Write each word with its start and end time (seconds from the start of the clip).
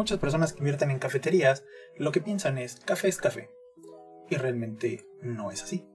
Muchas 0.00 0.18
personas 0.18 0.54
que 0.54 0.60
invierten 0.60 0.90
en 0.90 0.98
cafeterías 0.98 1.62
lo 1.98 2.10
que 2.10 2.22
piensan 2.22 2.56
es 2.56 2.80
café 2.86 3.08
es 3.08 3.18
café. 3.18 3.50
Y 4.30 4.36
realmente 4.36 5.06
no 5.20 5.50
es 5.50 5.62
así. 5.62 5.86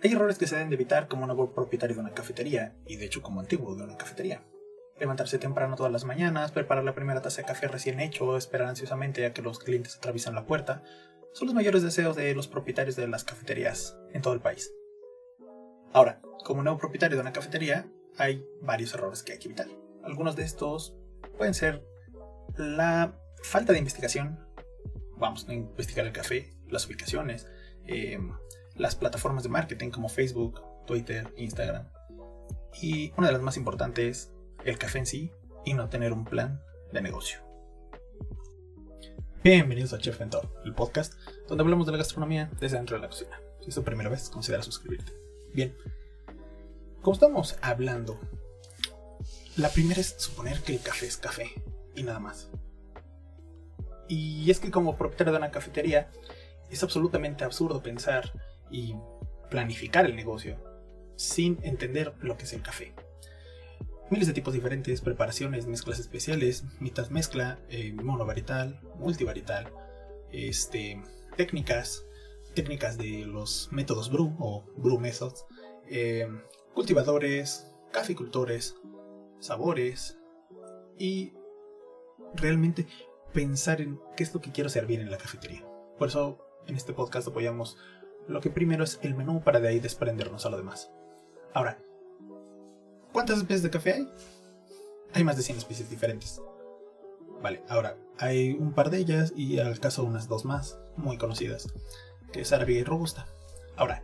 Hay 0.00 0.12
errores 0.12 0.38
que 0.38 0.46
se 0.46 0.54
deben 0.54 0.70
de 0.70 0.76
evitar 0.76 1.08
como 1.08 1.26
nuevo 1.26 1.52
propietario 1.52 1.96
de 1.96 2.02
una 2.02 2.14
cafetería, 2.14 2.76
y 2.86 2.98
de 2.98 3.06
hecho 3.06 3.22
como 3.22 3.40
antiguo 3.40 3.74
de 3.74 3.82
una 3.82 3.96
cafetería. 3.96 4.44
Levantarse 5.00 5.40
temprano 5.40 5.74
todas 5.74 5.90
las 5.90 6.04
mañanas, 6.04 6.52
preparar 6.52 6.84
la 6.84 6.94
primera 6.94 7.20
taza 7.20 7.42
de 7.42 7.48
café 7.48 7.66
recién 7.66 7.98
hecho, 7.98 8.36
esperar 8.36 8.68
ansiosamente 8.68 9.26
a 9.26 9.32
que 9.32 9.42
los 9.42 9.58
clientes 9.58 9.96
atraviesen 9.96 10.36
la 10.36 10.46
puerta, 10.46 10.84
son 11.32 11.46
los 11.46 11.54
mayores 11.56 11.82
deseos 11.82 12.14
de 12.14 12.32
los 12.32 12.46
propietarios 12.46 12.94
de 12.94 13.08
las 13.08 13.24
cafeterías 13.24 13.98
en 14.12 14.22
todo 14.22 14.34
el 14.34 14.40
país. 14.40 14.72
Ahora, 15.92 16.22
como 16.44 16.62
nuevo 16.62 16.78
propietario 16.78 17.16
de 17.16 17.22
una 17.22 17.32
cafetería, 17.32 17.90
hay 18.18 18.46
varios 18.60 18.94
errores 18.94 19.24
que 19.24 19.32
hay 19.32 19.40
que 19.40 19.48
evitar. 19.48 19.66
Algunos 20.04 20.36
de 20.36 20.44
estos 20.44 20.94
pueden 21.36 21.54
ser 21.54 21.95
la 22.56 23.18
falta 23.42 23.72
de 23.72 23.78
investigación. 23.78 24.38
Vamos 25.16 25.46
a 25.48 25.54
investigar 25.54 26.06
el 26.06 26.12
café, 26.12 26.54
las 26.68 26.86
ubicaciones, 26.86 27.46
em, 27.86 28.32
las 28.74 28.94
plataformas 28.94 29.42
de 29.42 29.48
marketing 29.48 29.90
como 29.90 30.08
Facebook, 30.08 30.60
Twitter, 30.86 31.32
Instagram. 31.36 31.88
Y 32.80 33.12
una 33.16 33.28
de 33.28 33.32
las 33.32 33.42
más 33.42 33.56
importantes, 33.56 34.32
el 34.64 34.78
café 34.78 34.98
en 34.98 35.06
sí 35.06 35.32
y 35.64 35.74
no 35.74 35.88
tener 35.88 36.12
un 36.12 36.24
plan 36.24 36.60
de 36.92 37.00
negocio. 37.00 37.40
Bienvenidos 39.42 39.92
a 39.92 39.98
Chef 39.98 40.18
Mentor, 40.18 40.52
el 40.64 40.74
podcast 40.74 41.14
donde 41.48 41.62
hablamos 41.62 41.86
de 41.86 41.92
la 41.92 41.98
gastronomía 41.98 42.50
desde 42.60 42.76
dentro 42.76 42.96
de 42.96 43.02
la 43.02 43.08
cocina. 43.08 43.40
Si 43.60 43.68
es 43.68 43.74
tu 43.74 43.84
primera 43.84 44.10
vez, 44.10 44.28
considera 44.28 44.62
suscribirte. 44.62 45.12
Bien, 45.54 45.74
como 47.00 47.14
estamos 47.14 47.56
hablando, 47.62 48.18
la 49.56 49.70
primera 49.70 50.00
es 50.00 50.16
suponer 50.18 50.60
que 50.62 50.74
el 50.74 50.82
café 50.82 51.06
es 51.06 51.16
café 51.16 51.52
y 51.96 52.02
nada 52.02 52.20
más. 52.20 52.50
Y 54.08 54.50
es 54.50 54.60
que 54.60 54.70
como 54.70 54.96
propietario 54.96 55.32
de 55.32 55.38
una 55.38 55.50
cafetería, 55.50 56.10
es 56.70 56.82
absolutamente 56.82 57.44
absurdo 57.44 57.82
pensar 57.82 58.32
y 58.70 58.94
planificar 59.50 60.06
el 60.06 60.16
negocio 60.16 60.58
sin 61.16 61.58
entender 61.62 62.14
lo 62.20 62.36
que 62.36 62.44
es 62.44 62.52
el 62.52 62.62
café. 62.62 62.94
Miles 64.10 64.28
de 64.28 64.34
tipos 64.34 64.54
diferentes, 64.54 65.00
preparaciones, 65.00 65.66
mezclas 65.66 65.98
especiales, 65.98 66.64
mitad 66.78 67.08
mezcla, 67.08 67.58
eh, 67.68 67.92
monovarital, 67.92 68.80
multivarital, 68.98 69.72
este, 70.30 71.02
técnicas, 71.36 72.04
técnicas 72.54 72.98
de 72.98 73.24
los 73.26 73.68
métodos 73.72 74.10
brew 74.10 74.36
o 74.38 74.64
brew 74.76 75.00
methods, 75.00 75.44
eh, 75.88 76.28
cultivadores, 76.74 77.66
caficultores, 77.92 78.76
sabores 79.40 80.18
y 80.98 81.32
realmente 82.34 82.86
pensar 83.32 83.80
en 83.80 84.00
qué 84.16 84.22
es 84.22 84.34
lo 84.34 84.40
que 84.40 84.52
quiero 84.52 84.70
servir 84.70 85.00
en 85.00 85.10
la 85.10 85.18
cafetería. 85.18 85.64
Por 85.98 86.08
eso 86.08 86.38
en 86.66 86.76
este 86.76 86.92
podcast 86.92 87.28
apoyamos 87.28 87.76
lo 88.28 88.40
que 88.40 88.50
primero 88.50 88.84
es 88.84 88.98
el 89.02 89.14
menú 89.14 89.42
para 89.42 89.60
de 89.60 89.68
ahí 89.68 89.80
desprendernos 89.80 90.46
a 90.46 90.50
lo 90.50 90.56
demás. 90.56 90.90
Ahora, 91.54 91.78
¿cuántas 93.12 93.38
especies 93.38 93.62
de 93.62 93.70
café 93.70 93.92
hay? 93.92 94.12
Hay 95.14 95.24
más 95.24 95.36
de 95.36 95.42
100 95.42 95.58
especies 95.58 95.88
diferentes. 95.88 96.40
Vale, 97.42 97.62
ahora 97.68 97.96
hay 98.18 98.52
un 98.52 98.72
par 98.72 98.90
de 98.90 98.98
ellas 98.98 99.32
y 99.36 99.58
al 99.58 99.78
caso 99.78 100.04
unas 100.04 100.28
dos 100.28 100.44
más, 100.44 100.78
muy 100.96 101.18
conocidas, 101.18 101.68
que 102.32 102.40
es 102.40 102.52
árabe 102.52 102.72
y 102.72 102.84
robusta. 102.84 103.26
Ahora, 103.76 104.02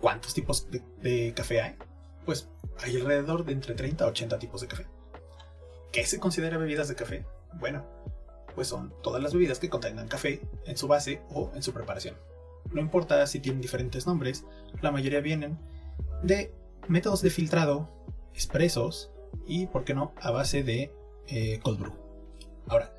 ¿cuántos 0.00 0.34
tipos 0.34 0.70
de, 0.70 0.82
de 1.02 1.34
café 1.34 1.60
hay? 1.60 1.76
Pues 2.24 2.48
hay 2.80 2.96
alrededor 2.96 3.44
de 3.44 3.52
entre 3.52 3.74
30 3.74 4.04
a 4.04 4.08
80 4.08 4.38
tipos 4.38 4.60
de 4.60 4.68
café. 4.68 4.86
¿Qué 5.92 6.06
se 6.06 6.20
considera 6.20 6.58
bebidas 6.58 6.88
de 6.88 6.94
café? 6.94 7.26
Bueno, 7.54 7.84
pues 8.54 8.68
son 8.68 8.92
todas 9.02 9.22
las 9.22 9.32
bebidas 9.32 9.58
que 9.58 9.68
contengan 9.68 10.08
café 10.08 10.40
en 10.66 10.76
su 10.76 10.88
base 10.88 11.22
o 11.30 11.50
en 11.54 11.62
su 11.62 11.72
preparación. 11.72 12.16
No 12.72 12.80
importa 12.80 13.26
si 13.26 13.40
tienen 13.40 13.62
diferentes 13.62 14.06
nombres, 14.06 14.44
la 14.82 14.90
mayoría 14.90 15.20
vienen 15.20 15.58
de 16.22 16.52
métodos 16.88 17.22
de 17.22 17.30
filtrado, 17.30 17.88
expresos 18.34 19.10
y, 19.46 19.66
por 19.66 19.84
qué 19.84 19.94
no, 19.94 20.12
a 20.20 20.30
base 20.30 20.62
de 20.62 20.92
eh, 21.28 21.60
cold 21.62 21.80
brew. 21.80 21.94
Ahora, 22.68 22.92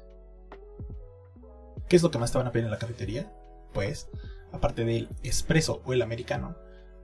¿qué 1.87 1.95
es 1.95 2.03
lo 2.03 2.11
que 2.11 2.17
más 2.17 2.31
te 2.31 2.37
van 2.37 2.47
a 2.47 2.51
pedir 2.51 2.65
en 2.65 2.71
la 2.71 2.79
cafetería? 2.79 3.31
Pues, 3.73 4.09
aparte 4.51 4.85
del 4.85 5.09
espresso 5.23 5.81
o 5.85 5.93
el 5.93 6.01
americano, 6.01 6.55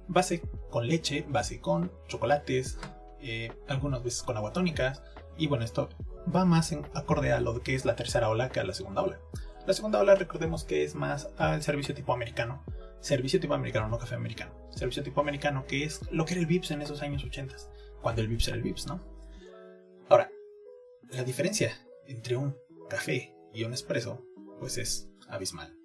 base 0.07 0.41
con 0.69 0.87
leche, 0.87 1.25
base 1.29 1.59
con 1.59 1.91
chocolates, 2.07 2.79
eh, 3.19 3.51
algunas 3.67 4.03
veces 4.03 4.23
con 4.23 4.37
agua 4.37 4.53
tónica, 4.53 5.03
y 5.37 5.47
bueno, 5.47 5.65
esto 5.65 5.89
va 6.33 6.45
más 6.45 6.71
en 6.71 6.85
acorde 6.93 7.31
a 7.31 7.39
lo 7.39 7.61
que 7.61 7.75
es 7.75 7.85
la 7.85 7.95
tercera 7.95 8.29
ola 8.29 8.49
que 8.49 8.59
a 8.59 8.63
la 8.63 8.73
segunda 8.73 9.01
ola. 9.01 9.19
La 9.65 9.73
segunda 9.73 9.99
ola 9.99 10.15
recordemos 10.15 10.63
que 10.63 10.83
es 10.83 10.95
más 10.95 11.29
al 11.37 11.63
servicio 11.63 11.95
tipo 11.95 12.13
americano. 12.13 12.63
Servicio 12.99 13.39
tipo 13.39 13.53
americano, 13.53 13.87
no 13.87 13.97
café 13.97 14.15
americano. 14.15 14.53
Servicio 14.71 15.03
tipo 15.03 15.21
americano, 15.21 15.65
que 15.67 15.83
es 15.83 16.01
lo 16.11 16.25
que 16.25 16.33
era 16.33 16.41
el 16.41 16.47
VIPS 16.47 16.71
en 16.71 16.81
esos 16.81 17.01
años 17.01 17.23
80, 17.23 17.55
cuando 18.01 18.21
el 18.21 18.27
VIPS 18.27 18.47
era 18.47 18.57
el 18.57 18.63
VIPS, 18.63 18.87
¿no? 18.87 19.01
Ahora, 20.09 20.29
la 21.09 21.23
diferencia 21.23 21.71
entre 22.05 22.35
un 22.35 22.55
café 22.89 23.33
y 23.53 23.63
un 23.63 23.73
espresso, 23.73 24.23
pues 24.59 24.77
es 24.77 25.09
abismal. 25.27 25.75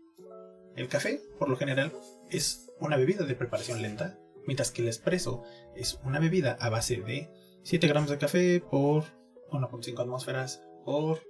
El 0.76 0.88
café, 0.88 1.20
por 1.38 1.48
lo 1.48 1.56
general, 1.56 1.92
es 2.30 2.70
una 2.80 2.96
bebida 2.96 3.24
de 3.24 3.34
preparación 3.34 3.82
lenta, 3.82 4.18
mientras 4.46 4.70
que 4.70 4.82
el 4.82 4.88
espresso 4.88 5.42
es 5.74 6.00
una 6.04 6.18
bebida 6.18 6.56
a 6.60 6.68
base 6.68 6.96
de 7.00 7.30
7 7.62 7.86
gramos 7.88 8.10
de 8.10 8.18
café 8.18 8.60
por 8.60 9.04
1.5 9.50 10.00
atmósferas 10.00 10.62
por 10.84 11.20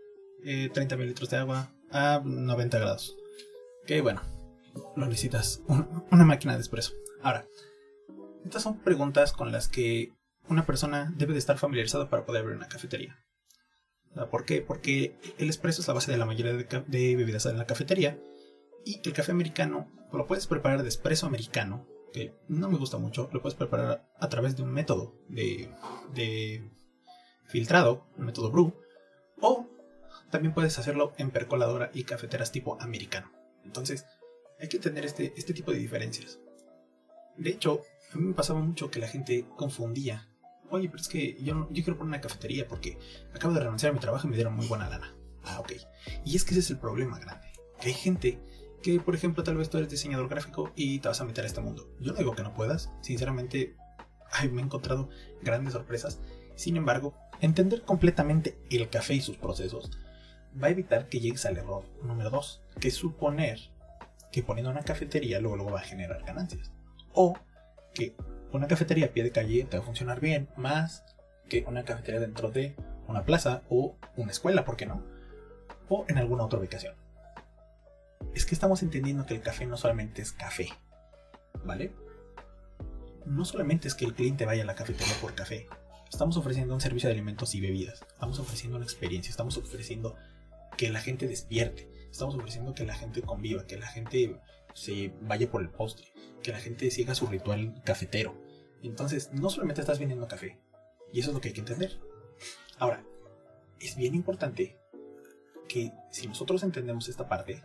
30 0.42 0.80
eh, 0.80 0.98
mililitros 0.98 1.30
de 1.30 1.36
agua 1.36 1.72
a 1.90 2.22
90 2.24 2.78
grados. 2.78 3.16
Que 3.86 4.00
bueno, 4.00 4.22
lo 4.96 5.06
necesitas 5.06 5.62
una 6.10 6.24
máquina 6.24 6.54
de 6.54 6.60
espresso. 6.60 6.92
Ahora, 7.22 7.46
estas 8.44 8.62
son 8.62 8.78
preguntas 8.78 9.32
con 9.32 9.52
las 9.52 9.68
que 9.68 10.12
una 10.48 10.66
persona 10.66 11.12
debe 11.16 11.32
de 11.32 11.38
estar 11.38 11.58
familiarizada 11.58 12.08
para 12.08 12.24
poder 12.24 12.42
abrir 12.42 12.56
una 12.56 12.68
cafetería. 12.68 13.18
¿Por 14.30 14.44
qué? 14.44 14.60
Porque 14.60 15.16
el 15.38 15.48
espresso 15.48 15.82
es 15.82 15.88
la 15.88 15.94
base 15.94 16.10
de 16.10 16.18
la 16.18 16.26
mayoría 16.26 16.52
de, 16.52 17.16
bebidas 17.16 17.46
en 17.46 17.58
la 17.58 17.66
cafetería 17.66 18.18
y 18.84 19.00
el 19.04 19.12
café 19.12 19.30
americano 19.30 19.88
lo 20.12 20.26
puedes 20.26 20.48
preparar 20.48 20.82
de 20.82 20.88
espresso 20.88 21.26
americano, 21.26 21.86
que 22.12 22.34
no 22.48 22.68
me 22.68 22.78
gusta 22.78 22.98
mucho, 22.98 23.30
lo 23.32 23.40
puedes 23.40 23.56
preparar 23.56 24.10
a 24.18 24.28
través 24.28 24.56
de 24.56 24.64
un 24.64 24.72
método 24.72 25.14
de, 25.28 25.70
de 26.12 26.68
filtrado, 27.50 28.06
un 28.16 28.26
método 28.26 28.50
brew, 28.50 28.74
o 29.40 29.66
también 30.30 30.54
puedes 30.54 30.78
hacerlo 30.78 31.12
en 31.18 31.30
percoladora 31.30 31.90
y 31.92 32.04
cafeteras 32.04 32.52
tipo 32.52 32.80
americano. 32.80 33.32
Entonces, 33.64 34.06
hay 34.60 34.68
que 34.68 34.78
tener 34.78 35.04
este, 35.04 35.32
este 35.36 35.52
tipo 35.52 35.72
de 35.72 35.78
diferencias. 35.78 36.38
De 37.36 37.50
hecho, 37.50 37.82
a 38.12 38.16
mí 38.16 38.24
me 38.24 38.34
pasaba 38.34 38.60
mucho 38.60 38.90
que 38.90 39.00
la 39.00 39.08
gente 39.08 39.46
confundía. 39.56 40.28
Oye, 40.70 40.88
pero 40.88 41.00
es 41.00 41.08
que 41.08 41.36
yo, 41.42 41.68
yo 41.70 41.82
quiero 41.82 41.98
poner 41.98 42.14
una 42.14 42.20
cafetería 42.20 42.68
porque 42.68 42.98
acabo 43.34 43.54
de 43.54 43.60
renunciar 43.60 43.90
a 43.90 43.94
mi 43.94 44.00
trabajo 44.00 44.26
y 44.26 44.30
me 44.30 44.36
dieron 44.36 44.54
muy 44.54 44.66
buena 44.66 44.88
lana. 44.88 45.16
Ah, 45.44 45.58
ok. 45.60 45.72
Y 46.24 46.36
es 46.36 46.44
que 46.44 46.50
ese 46.50 46.60
es 46.60 46.70
el 46.70 46.78
problema 46.78 47.18
grande. 47.18 47.48
Hay 47.80 47.94
gente 47.94 48.38
que, 48.82 49.00
por 49.00 49.14
ejemplo, 49.14 49.42
tal 49.42 49.56
vez 49.56 49.70
tú 49.70 49.78
eres 49.78 49.90
diseñador 49.90 50.28
gráfico 50.28 50.70
y 50.76 51.00
te 51.00 51.08
vas 51.08 51.20
a 51.20 51.24
meter 51.24 51.44
a 51.44 51.46
este 51.48 51.60
mundo. 51.60 51.90
Yo 51.98 52.12
no 52.12 52.18
digo 52.18 52.34
que 52.34 52.42
no 52.42 52.54
puedas. 52.54 52.90
Sinceramente, 53.00 53.76
me 54.52 54.60
he 54.60 54.64
encontrado 54.64 55.08
grandes 55.42 55.72
sorpresas. 55.72 56.20
Sin 56.54 56.76
embargo, 56.76 57.14
Entender 57.40 57.82
completamente 57.82 58.58
el 58.70 58.90
café 58.90 59.14
y 59.14 59.20
sus 59.20 59.36
procesos 59.36 59.90
va 60.62 60.66
a 60.66 60.70
evitar 60.70 61.08
que 61.08 61.20
llegues 61.20 61.46
al 61.46 61.56
error 61.56 61.84
número 62.02 62.30
2, 62.30 62.62
que 62.78 62.88
es 62.88 62.94
suponer 62.94 63.58
que 64.30 64.42
poniendo 64.42 64.70
una 64.70 64.82
cafetería 64.82 65.40
luego, 65.40 65.56
luego 65.56 65.72
va 65.72 65.80
a 65.80 65.84
generar 65.84 66.22
ganancias. 66.24 66.70
O 67.14 67.36
que 67.94 68.14
una 68.52 68.68
cafetería 68.68 69.06
a 69.06 69.08
pie 69.10 69.24
de 69.24 69.32
calle 69.32 69.64
te 69.64 69.78
va 69.78 69.82
a 69.82 69.86
funcionar 69.86 70.20
bien, 70.20 70.48
más 70.56 71.04
que 71.48 71.64
una 71.66 71.84
cafetería 71.84 72.20
dentro 72.20 72.50
de 72.50 72.76
una 73.08 73.24
plaza 73.24 73.62
o 73.70 73.96
una 74.16 74.30
escuela, 74.30 74.64
¿por 74.64 74.76
qué 74.76 74.86
no? 74.86 75.02
O 75.88 76.04
en 76.08 76.18
alguna 76.18 76.44
otra 76.44 76.58
ubicación. 76.58 76.94
Es 78.34 78.44
que 78.44 78.54
estamos 78.54 78.82
entendiendo 78.82 79.26
que 79.26 79.34
el 79.34 79.40
café 79.40 79.66
no 79.66 79.76
solamente 79.76 80.20
es 80.20 80.32
café, 80.32 80.68
¿vale? 81.64 81.92
No 83.24 83.44
solamente 83.44 83.88
es 83.88 83.94
que 83.94 84.04
el 84.04 84.14
cliente 84.14 84.44
vaya 84.44 84.62
a 84.62 84.66
la 84.66 84.74
cafetería 84.74 85.14
por 85.20 85.34
café, 85.34 85.68
Estamos 86.10 86.36
ofreciendo 86.36 86.74
un 86.74 86.80
servicio 86.80 87.08
de 87.08 87.14
alimentos 87.14 87.54
y 87.54 87.60
bebidas. 87.60 88.02
Estamos 88.12 88.38
ofreciendo 88.40 88.76
una 88.76 88.84
experiencia. 88.84 89.30
Estamos 89.30 89.56
ofreciendo 89.56 90.16
que 90.76 90.90
la 90.90 91.00
gente 91.00 91.28
despierte. 91.28 91.88
Estamos 92.10 92.34
ofreciendo 92.34 92.74
que 92.74 92.84
la 92.84 92.94
gente 92.94 93.22
conviva, 93.22 93.64
que 93.64 93.78
la 93.78 93.86
gente 93.86 94.36
se 94.74 95.14
vaya 95.22 95.50
por 95.50 95.62
el 95.62 95.70
postre, 95.70 96.08
que 96.42 96.50
la 96.50 96.58
gente 96.58 96.90
siga 96.90 97.14
su 97.14 97.26
ritual 97.26 97.80
cafetero. 97.84 98.34
Entonces, 98.82 99.30
no 99.32 99.50
solamente 99.50 99.80
estás 99.80 100.00
vendiendo 100.00 100.26
café. 100.26 100.58
Y 101.12 101.20
eso 101.20 101.30
es 101.30 101.34
lo 101.34 101.40
que 101.40 101.48
hay 101.48 101.54
que 101.54 101.60
entender. 101.60 101.98
Ahora, 102.78 103.04
es 103.78 103.96
bien 103.96 104.14
importante 104.14 104.78
que 105.68 105.92
si 106.10 106.26
nosotros 106.26 106.64
entendemos 106.64 107.08
esta 107.08 107.28
parte, 107.28 107.62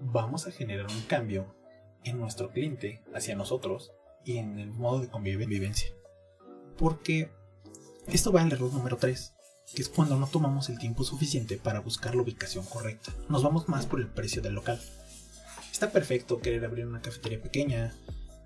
vamos 0.00 0.46
a 0.46 0.52
generar 0.52 0.86
un 0.90 1.02
cambio 1.02 1.56
en 2.04 2.18
nuestro 2.18 2.50
cliente 2.50 3.02
hacia 3.14 3.34
nosotros 3.34 3.92
y 4.24 4.36
en 4.36 4.58
el 4.58 4.70
modo 4.70 5.00
de 5.00 5.08
convivencia. 5.08 5.88
Porque 6.76 7.30
esto 8.08 8.32
va 8.32 8.42
al 8.42 8.52
error 8.52 8.72
número 8.72 8.96
3, 8.96 9.34
que 9.74 9.82
es 9.82 9.88
cuando 9.88 10.16
no 10.16 10.26
tomamos 10.26 10.68
el 10.68 10.78
tiempo 10.78 11.02
suficiente 11.04 11.56
para 11.56 11.80
buscar 11.80 12.14
la 12.14 12.22
ubicación 12.22 12.64
correcta. 12.64 13.12
Nos 13.28 13.42
vamos 13.42 13.68
más 13.68 13.86
por 13.86 14.00
el 14.00 14.06
precio 14.06 14.42
del 14.42 14.54
local. 14.54 14.80
Está 15.72 15.90
perfecto 15.90 16.40
querer 16.40 16.64
abrir 16.64 16.86
una 16.86 17.02
cafetería 17.02 17.42
pequeña, 17.42 17.94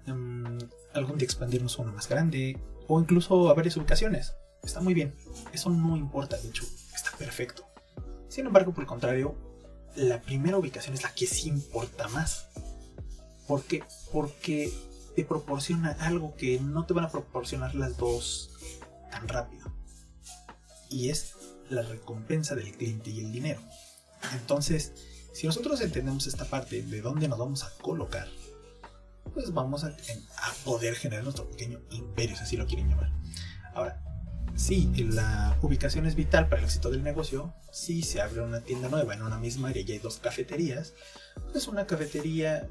em, 0.07 0.59
algún 0.95 1.19
día 1.19 1.27
expandirnos 1.27 1.79
a 1.79 1.83
una 1.83 1.93
más 1.93 2.09
grande, 2.09 2.59
o 2.89 3.01
incluso 3.01 3.51
a 3.51 3.55
varias 3.55 3.77
ubicaciones. 3.77 4.33
Está 4.63 4.81
muy 4.81 4.95
bien, 4.95 5.15
eso 5.53 5.71
no 5.71 5.97
importa, 5.97 6.37
de 6.39 6.49
hecho, 6.49 6.65
está 6.95 7.17
perfecto. 7.17 7.65
Sin 8.29 8.47
embargo, 8.47 8.73
por 8.73 8.83
el 8.83 8.89
contrario, 8.89 9.37
la 9.97 10.21
primera 10.21 10.57
ubicación 10.57 10.95
es 10.95 11.03
la 11.03 11.15
que 11.15 11.27
sí 11.27 11.49
importa 11.49 12.09
más. 12.09 12.49
¿Por 13.47 13.63
qué? 13.65 13.83
Porque 14.13 14.73
te 15.17 15.25
proporciona 15.25 15.93
algo 16.01 16.35
que 16.37 16.61
no 16.61 16.87
te 16.87 16.95
van 16.95 17.05
a 17.05 17.11
proporcionar 17.11 17.75
las 17.75 17.97
dos 17.97 18.51
tan 19.11 19.29
rápido. 19.29 19.73
Y 20.89 21.11
es 21.11 21.35
la 21.69 21.83
recompensa 21.83 22.55
del 22.55 22.73
cliente 22.77 23.11
y 23.11 23.21
el 23.21 23.33
dinero. 23.33 23.61
Entonces, 24.35 24.93
si 25.33 25.47
nosotros 25.47 25.81
entendemos 25.81 26.27
esta 26.27 26.45
parte 26.45 26.83
de 26.83 27.01
dónde 27.01 27.29
nos 27.29 27.39
vamos 27.39 27.63
a 27.63 27.71
colocar, 27.81 28.29
pues 29.33 29.53
vamos 29.53 29.85
a, 29.85 29.97
poder 30.65 30.95
generar 30.95 31.25
nuestro 31.25 31.49
pequeño 31.49 31.81
imperio, 31.91 32.37
si 32.37 32.43
así 32.43 32.57
lo 32.57 32.67
quieren 32.67 32.89
llamar. 32.89 33.11
Ahora, 33.75 34.03
si 34.57 34.87
la 35.05 35.57
ubicación 35.63 36.07
es 36.07 36.17
vital 36.17 36.49
para 36.49 36.61
el 36.61 36.65
éxito 36.67 36.91
del 36.91 37.03
negocio, 37.03 37.55
si 37.73 38.03
se 38.03 38.21
abre 38.21 38.43
una 38.43 38.61
tienda 38.61 38.89
nueva 38.89 39.15
en 39.15 39.23
una 39.23 39.39
misma 39.39 39.69
área 39.69 39.83
y 39.83 39.93
hay 39.93 39.99
dos 39.99 40.19
cafeterías, 40.19 40.95
pues 41.53 41.69
una 41.69 41.87
cafetería 41.87 42.69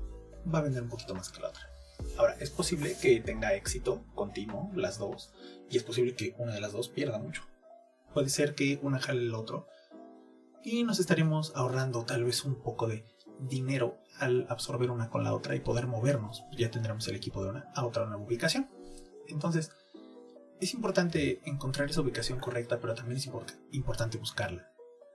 va 0.54 0.60
a 0.60 0.64
vender 0.64 0.84
un 0.84 0.90
poquito 0.90 1.16
más 1.16 1.30
que 1.30 1.42
la 1.42 1.50
otra. 1.50 1.69
Ahora, 2.18 2.36
es 2.40 2.50
posible 2.50 2.96
que 3.01 3.19
tenga 3.19 3.54
éxito 3.54 4.04
continuo 4.16 4.72
las 4.75 4.98
dos, 4.98 5.31
y 5.69 5.78
es 5.78 5.84
posible 5.84 6.16
que 6.16 6.36
una 6.38 6.54
de 6.54 6.62
las 6.62 6.74
dos 6.74 6.90
pierda 6.90 7.18
mucho. 7.19 7.44
Puede 8.13 8.30
ser 8.30 8.56
que 8.56 8.80
una 8.81 9.00
jale 9.00 9.22
el 9.22 9.36
otro, 9.36 9.68
y 10.63 10.84
nos 10.84 11.00
estaremos 11.00 11.54
ahorrando 11.56 12.06
tal 12.06 12.24
vez 12.24 12.44
un 12.44 12.56
poco 12.56 12.88
de 12.88 13.06
dinero 13.40 13.98
al 14.19 14.46
absorber 14.50 14.92
una 14.92 15.10
con 15.10 15.24
la 15.24 15.34
otra 15.34 15.56
y 15.56 15.62
poder 15.62 15.88
movernos. 15.88 16.44
Ya 16.57 16.69
tendremos 16.69 17.07
el 17.07 17.16
equipo 17.16 17.44
de 17.44 17.51
una 17.51 17.72
a 17.74 17.86
otra 17.86 18.06
nueva 18.06 18.24
ubicación. 18.24 18.68
Entonces, 19.28 19.72
es 20.60 20.74
importante 20.74 21.40
encontrar 21.45 21.90
esa 21.90 22.02
ubicación 22.02 22.40
correcta, 22.40 22.80
pero 22.80 22.95
también 22.95 23.18
es 23.18 23.30
importante 23.72 24.18
buscarla. 24.18 24.69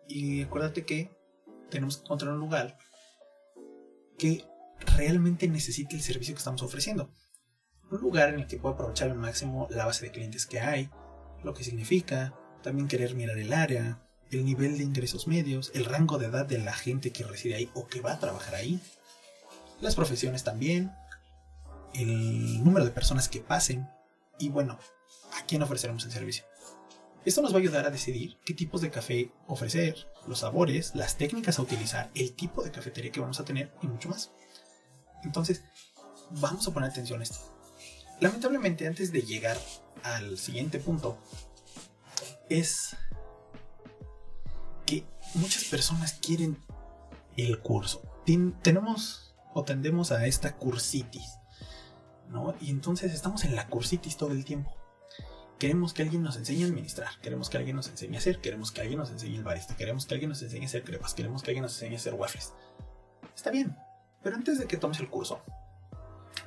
Y 0.08 0.42
acuérdate 0.42 0.86
que 0.86 1.10
tenemos 1.68 1.98
que 1.98 2.04
encontrar 2.04 2.32
un 2.32 2.40
lugar 2.40 2.78
que 4.16 4.44
realmente 4.84 5.48
necesite 5.48 5.96
el 5.96 6.02
servicio 6.02 6.34
que 6.34 6.38
estamos 6.38 6.62
ofreciendo. 6.62 7.10
Un 7.90 8.00
lugar 8.00 8.30
en 8.30 8.40
el 8.40 8.46
que 8.46 8.56
pueda 8.56 8.74
aprovechar 8.74 9.10
al 9.10 9.18
máximo 9.18 9.68
la 9.70 9.86
base 9.86 10.06
de 10.06 10.12
clientes 10.12 10.46
que 10.46 10.60
hay, 10.60 10.90
lo 11.42 11.54
que 11.54 11.64
significa, 11.64 12.34
también 12.62 12.88
querer 12.88 13.14
mirar 13.14 13.38
el 13.38 13.52
área, 13.52 14.00
el 14.30 14.44
nivel 14.44 14.78
de 14.78 14.84
ingresos 14.84 15.28
medios, 15.28 15.70
el 15.74 15.84
rango 15.84 16.18
de 16.18 16.26
edad 16.26 16.46
de 16.46 16.58
la 16.58 16.72
gente 16.72 17.12
que 17.12 17.24
reside 17.24 17.54
ahí 17.54 17.70
o 17.74 17.86
que 17.86 18.00
va 18.00 18.12
a 18.12 18.18
trabajar 18.18 18.54
ahí, 18.54 18.80
las 19.80 19.94
profesiones 19.94 20.44
también, 20.44 20.92
el 21.94 22.64
número 22.64 22.84
de 22.84 22.90
personas 22.90 23.28
que 23.28 23.40
pasen 23.40 23.88
y 24.38 24.48
bueno, 24.48 24.78
a 25.38 25.46
quién 25.46 25.62
ofreceremos 25.62 26.04
el 26.04 26.12
servicio. 26.12 26.44
Esto 27.24 27.40
nos 27.40 27.52
va 27.52 27.56
a 27.56 27.60
ayudar 27.60 27.86
a 27.86 27.90
decidir 27.90 28.38
qué 28.44 28.52
tipos 28.52 28.82
de 28.82 28.90
café 28.90 29.32
ofrecer, 29.46 30.08
los 30.26 30.40
sabores, 30.40 30.94
las 30.94 31.16
técnicas 31.16 31.58
a 31.58 31.62
utilizar, 31.62 32.10
el 32.14 32.34
tipo 32.34 32.62
de 32.62 32.70
cafetería 32.70 33.12
que 33.12 33.20
vamos 33.20 33.40
a 33.40 33.44
tener 33.44 33.72
y 33.82 33.86
mucho 33.86 34.10
más. 34.10 34.32
Entonces, 35.24 35.62
vamos 36.30 36.66
a 36.66 36.72
poner 36.72 36.90
atención 36.90 37.20
a 37.20 37.24
esto. 37.24 37.38
Lamentablemente, 38.20 38.86
antes 38.86 39.12
de 39.12 39.22
llegar 39.22 39.58
al 40.02 40.38
siguiente 40.38 40.78
punto, 40.78 41.18
es 42.48 42.96
que 44.86 45.06
muchas 45.34 45.64
personas 45.64 46.14
quieren 46.14 46.58
el 47.36 47.60
curso. 47.60 48.02
tenemos 48.62 49.34
o 49.52 49.64
tendemos 49.64 50.12
a 50.12 50.26
esta 50.26 50.56
cursitis, 50.56 51.38
¿no? 52.28 52.54
Y 52.60 52.70
entonces 52.70 53.12
estamos 53.12 53.44
en 53.44 53.54
la 53.54 53.68
cursitis 53.68 54.16
todo 54.16 54.32
el 54.32 54.44
tiempo. 54.44 54.74
Queremos 55.58 55.94
que 55.94 56.02
alguien 56.02 56.22
nos 56.22 56.36
enseñe 56.36 56.64
a 56.64 56.66
administrar, 56.66 57.08
queremos 57.22 57.48
que 57.48 57.58
alguien 57.58 57.76
nos 57.76 57.88
enseñe 57.88 58.16
a 58.16 58.18
hacer, 58.18 58.40
queremos 58.40 58.72
que 58.72 58.80
alguien 58.80 58.98
nos 58.98 59.10
enseñe 59.10 59.36
el 59.36 59.44
barista, 59.44 59.76
queremos 59.76 60.06
que 60.06 60.14
alguien 60.14 60.30
nos 60.30 60.42
enseñe 60.42 60.64
a 60.64 60.66
hacer 60.66 60.84
crepas, 60.84 61.14
queremos 61.14 61.42
que 61.42 61.50
alguien 61.52 61.62
nos 61.62 61.74
enseñe 61.74 61.94
a 61.94 61.98
hacer 61.98 62.14
waffles. 62.14 62.52
Está 63.36 63.50
bien, 63.50 63.76
pero 64.24 64.36
antes 64.36 64.58
de 64.58 64.66
que 64.66 64.78
tomes 64.78 64.98
el 65.00 65.10
curso, 65.10 65.42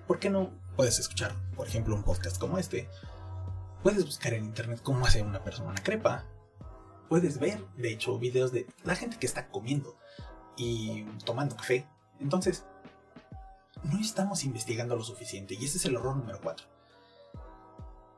¿por 0.08 0.18
qué 0.18 0.32
no 0.32 0.52
puedes 0.76 0.98
escuchar, 0.98 1.34
por 1.56 1.68
ejemplo, 1.68 1.96
un 1.96 2.04
podcast 2.04 2.40
como 2.40 2.58
este? 2.58 2.90
Puedes 3.84 4.04
buscar 4.04 4.34
en 4.34 4.46
internet 4.46 4.82
cómo 4.82 5.06
hace 5.06 5.22
una 5.22 5.44
persona 5.44 5.70
una 5.70 5.84
crepa. 5.84 6.26
Puedes 7.08 7.40
ver, 7.40 7.64
de 7.78 7.92
hecho, 7.92 8.18
videos 8.18 8.52
de 8.52 8.66
la 8.84 8.96
gente 8.96 9.18
que 9.18 9.28
está 9.28 9.48
comiendo 9.50 9.96
y 10.58 11.04
tomando 11.24 11.56
café. 11.56 11.88
Entonces, 12.20 12.66
no 13.84 14.00
estamos 14.00 14.44
investigando 14.44 14.96
lo 14.96 15.04
suficiente 15.04 15.54
y 15.54 15.64
ese 15.64 15.78
es 15.78 15.86
el 15.86 15.96
error 15.96 16.18
número 16.18 16.42
4. 16.42 16.66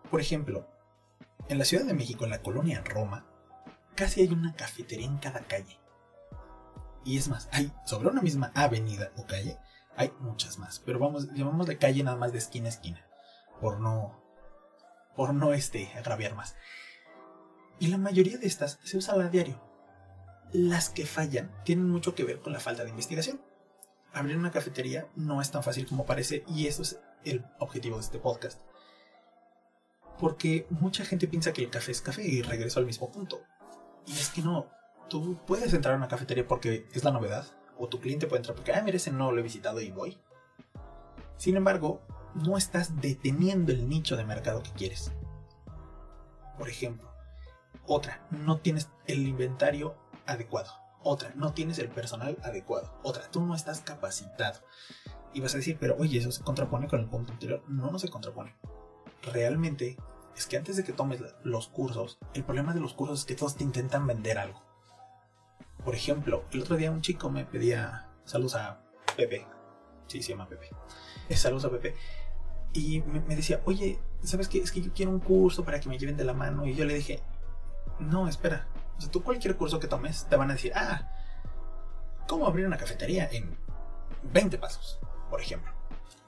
Por 0.10 0.22
ejemplo, 0.22 0.66
en 1.50 1.58
la 1.58 1.66
Ciudad 1.66 1.84
de 1.84 1.94
México, 1.94 2.24
en 2.24 2.32
la 2.32 2.42
colonia 2.42 2.82
Roma, 2.86 3.26
casi 3.94 4.22
hay 4.22 4.30
una 4.30 4.56
cafetería 4.56 5.06
en 5.06 5.18
cada 5.18 5.42
calle. 5.42 5.78
Y 7.04 7.18
es 7.18 7.28
más, 7.28 7.50
hay 7.52 7.72
sobre 7.86 8.10
una 8.10 8.22
misma 8.22 8.52
avenida 8.56 9.12
o 9.18 9.26
calle, 9.26 9.58
hay 9.96 10.14
muchas 10.20 10.58
más. 10.58 10.80
Pero 10.86 11.00
vamos, 11.00 11.34
llamamos 11.34 11.68
de 11.68 11.78
calle 11.78 12.04
nada 12.04 12.18
más 12.18 12.32
de 12.32 12.40
esquina 12.40 12.68
a 12.68 12.70
esquina. 12.70 13.06
Por 13.60 13.80
no. 13.80 14.22
Por 15.16 15.34
no 15.34 15.54
este, 15.54 15.92
agraviar 15.96 16.36
más. 16.36 16.56
Y 17.80 17.88
la 17.88 17.98
mayoría 17.98 18.38
de 18.38 18.48
estas 18.48 18.80
se 18.84 18.98
usan 18.98 19.22
a 19.22 19.30
diario. 19.30 19.62
Las 20.52 20.90
que 20.90 21.06
fallan 21.06 21.52
tienen 21.64 21.90
mucho 21.90 22.16
que 22.16 22.24
ver 22.24 22.40
con 22.42 22.54
la 22.54 22.60
falta 22.60 22.84
de 22.84 22.90
investigación. 22.90 23.42
Abrir 24.14 24.38
una 24.38 24.52
cafetería 24.52 25.08
no 25.16 25.42
es 25.42 25.52
tan 25.52 25.64
fácil 25.64 25.86
como 25.86 26.06
parece 26.06 26.44
y 26.48 26.68
eso 26.68 26.82
es 26.82 27.00
el 27.24 27.46
objetivo 27.60 27.98
de 27.98 28.04
este 28.04 28.20
podcast. 28.20 28.60
Porque 30.18 30.66
mucha 30.70 31.06
gente 31.06 31.28
piensa 31.28 31.54
que 31.54 31.64
el 31.64 31.70
café 31.70 31.92
es 31.92 32.02
café 32.02 32.24
y 32.24 32.42
regreso 32.42 32.80
al 32.80 32.86
mismo 32.86 33.12
punto. 33.12 33.42
Y 34.06 34.14
es 34.14 34.30
que 34.30 34.42
no, 34.42 34.68
tú 35.10 35.38
puedes 35.46 35.74
entrar 35.74 35.96
a 35.96 35.98
una 35.98 36.08
cafetería 36.08 36.48
porque 36.48 36.88
es 36.94 37.04
la 37.04 37.12
novedad, 37.12 37.46
o 37.78 37.88
tu 37.88 38.00
cliente 38.00 38.28
puede 38.28 38.40
entrar 38.40 38.56
porque, 38.56 38.74
ah, 38.74 38.82
mira, 38.84 38.98
ese 38.98 39.12
no 39.12 39.32
lo 39.32 39.40
he 39.40 39.44
visitado 39.44 39.82
y 39.82 39.92
voy. 39.92 40.18
Sin 41.38 41.56
embargo, 41.56 42.02
no 42.36 42.58
estás 42.58 43.02
deteniendo 43.02 43.72
el 43.72 43.88
nicho 43.88 44.18
de 44.18 44.26
mercado 44.26 44.62
que 44.62 44.72
quieres. 44.72 45.12
Por 46.58 46.70
ejemplo, 46.70 47.10
otra, 47.86 48.28
no 48.30 48.60
tienes 48.60 48.90
el 49.08 49.28
inventario 49.28 49.96
adecuado. 50.26 50.72
Otra, 51.02 51.32
no 51.36 51.54
tienes 51.54 51.80
el 51.80 51.90
personal 51.90 52.38
adecuado. 52.44 52.94
Otra, 53.04 53.32
tú 53.32 53.42
no 53.42 53.56
estás 53.56 53.80
capacitado. 53.80 54.60
Y 55.34 55.40
vas 55.40 55.54
a 55.54 55.58
decir, 55.58 55.78
pero 55.80 55.96
oye, 55.98 56.20
eso 56.20 56.32
se 56.32 56.44
contrapone 56.44 56.88
con 56.88 57.00
el 57.00 57.08
punto 57.08 57.32
anterior. 57.32 57.64
No, 57.68 57.90
no 57.90 58.00
se 58.00 58.10
contrapone. 58.10 58.56
Realmente 59.24 59.98
es 60.36 60.46
que 60.46 60.58
antes 60.58 60.76
de 60.76 60.84
que 60.84 60.94
tomes 60.94 61.22
los 61.44 61.68
cursos, 61.70 62.20
el 62.34 62.44
problema 62.44 62.74
de 62.74 62.82
los 62.82 62.94
cursos 62.94 63.20
es 63.20 63.26
que 63.26 63.36
todos 63.36 63.56
te 63.56 63.64
intentan 63.64 64.06
vender 64.06 64.38
algo. 64.38 64.69
Por 65.90 65.96
ejemplo, 65.96 66.46
el 66.52 66.62
otro 66.62 66.78
día 66.78 66.92
un 66.92 67.02
chico 67.02 67.32
me 67.32 67.46
pedía 67.46 68.06
saludos 68.24 68.54
a 68.54 68.80
Pepe. 69.18 69.48
Sí, 70.06 70.22
se 70.22 70.34
llama 70.34 70.48
Pepe. 70.48 70.70
Eh, 71.28 71.36
saludos 71.36 71.66
a 71.66 71.72
Pepe. 71.72 71.96
Y 72.74 73.02
me, 73.02 73.36
decía, 73.36 73.60
oye, 73.66 73.98
¿sabes 74.24 74.48
qué? 74.48 74.60
Es 74.60 74.72
que 74.72 74.84
yo 74.84 74.94
quiero 74.94 75.10
un 75.10 75.20
curso 75.20 75.66
para 75.66 75.80
que 75.80 75.90
me 75.90 75.98
lleven 75.98 76.16
de 76.16 76.26
la 76.26 76.36
mano. 76.36 76.68
Y 76.68 76.76
yo 76.76 76.86
le 76.86 76.94
dije, 76.94 77.24
no, 77.98 78.28
espera. 78.28 78.68
O 79.00 79.02
sea, 79.02 79.10
tú 79.10 79.24
cualquier 79.24 79.56
curso 79.58 79.80
que 79.80 79.88
tomes 79.88 80.28
te 80.30 80.36
van 80.36 80.52
a 80.52 80.54
decir, 80.54 80.74
ah, 80.76 81.10
¿cómo 82.28 82.46
abrir 82.46 82.68
una 82.68 82.78
cafetería 82.78 83.28
en 83.32 83.58
20 84.32 84.60
pasos? 84.60 85.00
Por 85.32 85.42
ejemplo. 85.42 85.74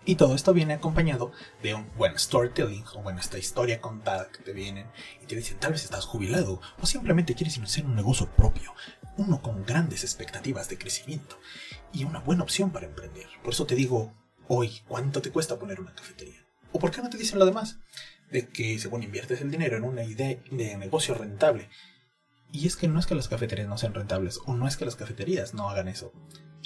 Y 0.03 0.15
todo 0.15 0.33
esto 0.33 0.53
viene 0.53 0.73
acompañado 0.73 1.31
de 1.61 1.75
un 1.75 1.87
buen 1.95 2.17
storytelling, 2.17 2.83
o 2.95 3.03
bueno, 3.03 3.19
esta 3.19 3.37
historia 3.37 3.79
contada 3.79 4.29
que 4.31 4.41
te 4.41 4.53
vienen 4.53 4.87
y 5.21 5.27
te 5.27 5.35
dicen 5.35 5.59
tal 5.59 5.73
vez 5.73 5.83
estás 5.83 6.05
jubilado 6.05 6.59
o 6.81 6.87
simplemente 6.87 7.35
quieres 7.35 7.57
iniciar 7.57 7.85
un 7.85 7.95
negocio 7.95 8.27
propio, 8.31 8.73
uno 9.21 9.41
con 9.41 9.65
grandes 9.65 10.03
expectativas 10.03 10.67
de 10.69 10.77
crecimiento 10.77 11.39
y 11.93 12.03
una 12.03 12.19
buena 12.19 12.43
opción 12.43 12.71
para 12.71 12.87
emprender. 12.87 13.27
Por 13.43 13.53
eso 13.53 13.65
te 13.65 13.75
digo 13.75 14.13
hoy, 14.47 14.81
¿cuánto 14.87 15.21
te 15.21 15.31
cuesta 15.31 15.59
poner 15.59 15.79
una 15.79 15.93
cafetería? 15.93 16.45
¿O 16.71 16.79
por 16.79 16.91
qué 16.91 17.01
no 17.01 17.09
te 17.09 17.17
dicen 17.17 17.39
lo 17.39 17.45
demás? 17.45 17.77
De 18.31 18.47
que 18.47 18.79
según 18.79 19.03
inviertes 19.03 19.41
el 19.41 19.51
dinero 19.51 19.77
en 19.77 19.83
una 19.83 20.03
idea 20.03 20.37
de 20.49 20.77
negocio 20.77 21.13
rentable. 21.13 21.69
Y 22.51 22.67
es 22.67 22.75
que 22.75 22.87
no 22.87 22.99
es 22.99 23.05
que 23.05 23.15
las 23.15 23.27
cafeterías 23.27 23.67
no 23.67 23.77
sean 23.77 23.93
rentables 23.93 24.39
o 24.45 24.55
no 24.55 24.67
es 24.67 24.77
que 24.77 24.85
las 24.85 24.95
cafeterías 24.95 25.53
no 25.53 25.69
hagan 25.69 25.87
eso. 25.87 26.11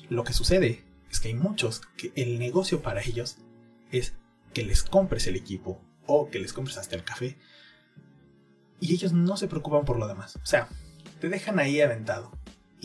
Lo 0.09 0.23
que 0.23 0.33
sucede 0.33 0.83
es 1.11 1.19
que 1.19 1.29
hay 1.29 1.33
muchos 1.33 1.81
que 1.97 2.11
el 2.15 2.39
negocio 2.39 2.81
para 2.81 3.01
ellos 3.01 3.37
es 3.91 4.13
que 4.53 4.63
les 4.63 4.83
compres 4.83 5.27
el 5.27 5.35
equipo 5.35 5.81
o 6.07 6.29
que 6.29 6.39
les 6.39 6.53
compres 6.53 6.77
hasta 6.77 6.95
el 6.95 7.03
café 7.03 7.37
y 8.79 8.93
ellos 8.93 9.13
no 9.13 9.37
se 9.37 9.47
preocupan 9.47 9.85
por 9.85 9.97
lo 9.97 10.07
demás. 10.07 10.37
O 10.37 10.45
sea, 10.45 10.69
te 11.19 11.29
dejan 11.29 11.59
ahí 11.59 11.81
aventado. 11.81 12.31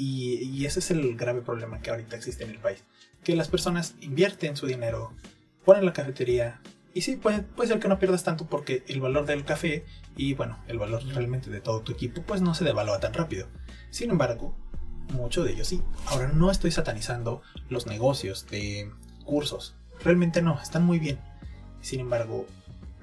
Y, 0.03 0.65
ese 0.65 0.79
es 0.79 0.91
el 0.91 1.15
grave 1.15 1.43
problema 1.43 1.83
que 1.83 1.91
ahorita 1.91 2.17
existe 2.17 2.45
en 2.45 2.51
el 2.51 2.59
país. 2.59 2.85
Que 3.23 3.37
las 3.37 3.49
personas 3.49 3.97
invierten 4.01 4.57
su 4.57 4.67
dinero, 4.67 5.13
ponen 5.65 5.85
la 5.85 5.93
cafetería, 5.93 6.63
Y 6.95 7.03
sí, 7.03 7.17
puede, 7.17 7.43
puede 7.43 7.69
ser 7.69 7.81
que 7.81 7.89
no 7.89 7.99
pierdas 7.99 8.25
tanto 8.25 8.47
porque 8.47 8.83
el 8.89 9.01
valor 9.01 9.27
del 9.27 9.45
café 9.45 9.85
y 10.17 10.35
bueno, 10.35 10.59
el 10.69 10.79
valor 10.79 11.05
realmente 11.05 11.51
de 11.51 11.61
todo 11.61 11.83
tu 11.83 11.93
equipo 11.93 12.23
pues 12.23 12.41
no 12.41 12.55
se 12.55 12.65
devalúa 12.65 12.99
tan 12.99 13.13
rápido. 13.13 13.47
Sin 13.91 14.11
embargo, 14.11 14.57
mucho 15.13 15.45
de 15.45 15.53
ello 15.53 15.65
sí. 15.67 15.83
Ahora 16.07 16.29
no 16.29 16.51
estoy 16.51 16.71
satanizando 16.71 17.43
los 17.69 17.87
negocios 17.87 18.47
de 18.49 18.91
cursos. 19.25 19.77
Realmente 20.03 20.41
no, 20.41 20.59
están 20.61 20.85
muy 20.85 20.99
bien. 20.99 21.21
Sin 21.83 22.01
embargo, 22.01 22.47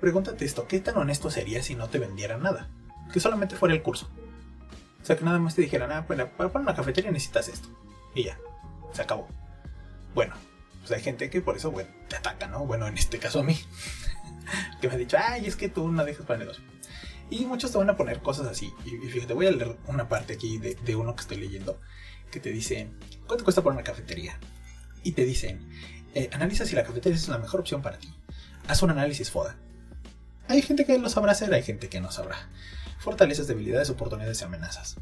pregúntate 0.01 0.45
esto, 0.45 0.67
¿qué 0.67 0.79
tan 0.79 0.97
honesto 0.97 1.29
sería 1.29 1.61
si 1.61 1.75
no 1.75 1.89
te 1.89 1.99
vendieran 1.99 2.41
nada? 2.41 2.69
Que 3.13 3.19
solamente 3.19 3.55
fuera 3.55 3.75
el 3.75 3.83
curso. 3.83 4.09
Sea, 5.07 5.15
que 5.15 5.23
nada 5.23 5.39
más 5.39 5.55
te 5.55 5.61
dijeran, 5.61 5.89
ah, 5.93 6.03
bueno, 6.05 6.27
para 6.35 6.51
poner 6.51 6.67
una 6.67 6.75
cafetería 6.75 7.09
necesitas 7.11 7.47
esto. 7.47 7.69
Y 8.13 8.25
ya, 8.25 8.37
se 8.91 9.03
acabó. 9.03 9.25
Bueno, 10.13 10.33
pues 10.81 10.91
hay 10.91 11.01
gente 11.01 11.29
que 11.29 11.39
por 11.39 11.55
eso, 11.55 11.71
bueno, 11.71 11.89
te 12.09 12.17
ataca, 12.17 12.47
¿no? 12.47 12.65
Bueno, 12.65 12.87
en 12.87 12.97
este 12.97 13.17
caso 13.17 13.39
a 13.39 13.43
mí. 13.43 13.57
que 14.81 14.89
me 14.89 14.95
ha 14.95 14.97
dicho, 14.97 15.15
ay, 15.17 15.45
es 15.45 15.55
que 15.55 15.69
tú 15.69 15.89
no 15.93 16.03
dejas 16.03 16.25
para 16.25 16.41
el 16.41 16.47
negocio. 16.47 16.61
Y 17.29 17.45
muchos 17.45 17.71
te 17.71 17.77
van 17.77 17.89
a 17.89 17.95
poner 17.95 18.19
cosas 18.19 18.47
así. 18.47 18.73
Y, 18.83 19.07
fíjate, 19.07 19.33
voy 19.33 19.47
a 19.47 19.51
leer 19.51 19.77
una 19.87 20.09
parte 20.09 20.33
aquí 20.33 20.57
de, 20.57 20.75
de 20.75 20.95
uno 20.97 21.15
que 21.15 21.21
estoy 21.21 21.37
leyendo. 21.37 21.79
Que 22.29 22.41
te 22.41 22.49
dice, 22.49 22.89
¿cuánto 23.27 23.45
cuesta 23.45 23.63
poner 23.63 23.77
una 23.77 23.85
cafetería? 23.85 24.37
Y 25.03 25.13
te 25.13 25.23
dicen, 25.23 25.69
eh, 26.15 26.29
analiza 26.33 26.65
si 26.65 26.75
la 26.75 26.83
cafetería 26.83 27.15
es 27.15 27.29
la 27.29 27.37
mejor 27.37 27.61
opción 27.61 27.81
para 27.81 27.97
ti. 27.97 28.13
Haz 28.67 28.83
un 28.83 28.89
análisis 28.89 29.31
FODA. 29.31 29.55
Hay 30.49 30.61
gente 30.61 30.83
que 30.83 30.97
lo 30.97 31.07
sabrá 31.07 31.31
hacer, 31.31 31.53
hay 31.53 31.63
gente 31.63 31.87
que 31.87 32.01
no 32.01 32.11
sabrá. 32.11 32.49
Fortalezas, 33.07 33.47
debilidades, 33.47 33.89
oportunidades 33.89 34.41
y 34.41 34.43
amenazas. 34.43 34.97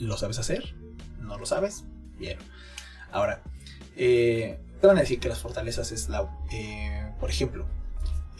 ¿Lo 0.00 0.16
sabes 0.16 0.40
hacer? 0.40 0.74
¿No 1.20 1.38
lo 1.38 1.46
sabes? 1.46 1.84
Bien. 2.18 2.38
Ahora, 3.12 3.40
eh, 3.94 4.58
te 4.80 4.86
van 4.88 4.96
a 4.96 5.02
decir 5.02 5.20
que 5.20 5.28
las 5.28 5.38
fortalezas 5.38 5.92
es 5.92 6.08
la, 6.08 6.28
eh, 6.50 7.12
por 7.20 7.30
ejemplo, 7.30 7.66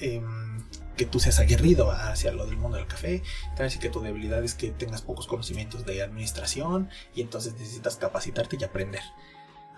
em, 0.01 0.65
que 0.97 1.07
tú 1.07 1.21
seas 1.21 1.39
aguerrido 1.39 1.93
hacia 1.93 2.33
lo 2.33 2.47
del 2.47 2.57
mundo 2.57 2.79
del 2.79 2.89
café. 2.89 3.21
Te 3.21 3.51
van 3.51 3.61
a 3.61 3.63
decir 3.67 3.81
que 3.81 3.91
tu 3.91 4.01
debilidad 4.01 4.43
es 4.43 4.55
que 4.55 4.73
tengas 4.73 5.03
pocos 5.03 5.29
conocimientos 5.29 5.87
de 5.87 6.03
administración 6.03 6.91
y 7.15 7.21
entonces 7.21 7.53
necesitas 7.53 7.95
capacitarte 7.95 8.57
y 8.59 8.65
aprender 8.65 9.03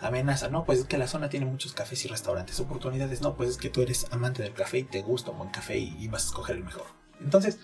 amenaza, 0.01 0.49
no, 0.49 0.65
pues 0.65 0.79
es 0.79 0.85
que 0.87 0.97
la 0.97 1.07
zona 1.07 1.29
tiene 1.29 1.45
muchos 1.45 1.75
cafés 1.75 2.03
y 2.07 2.09
restaurantes, 2.09 2.59
oportunidades, 2.59 3.21
no, 3.21 3.37
pues 3.37 3.51
es 3.51 3.57
que 3.59 3.69
tú 3.69 3.83
eres 3.83 4.07
amante 4.11 4.43
del 4.43 4.55
café 4.55 4.79
y 4.79 4.85
te 4.85 5.03
gusta 5.03 5.33
un 5.33 5.37
buen 5.37 5.51
café 5.51 5.77
y, 5.77 6.09
vas 6.09 6.23
a 6.23 6.27
escoger 6.29 6.57
el 6.57 6.65
mejor. 6.65 6.87
Entonces, 7.21 7.59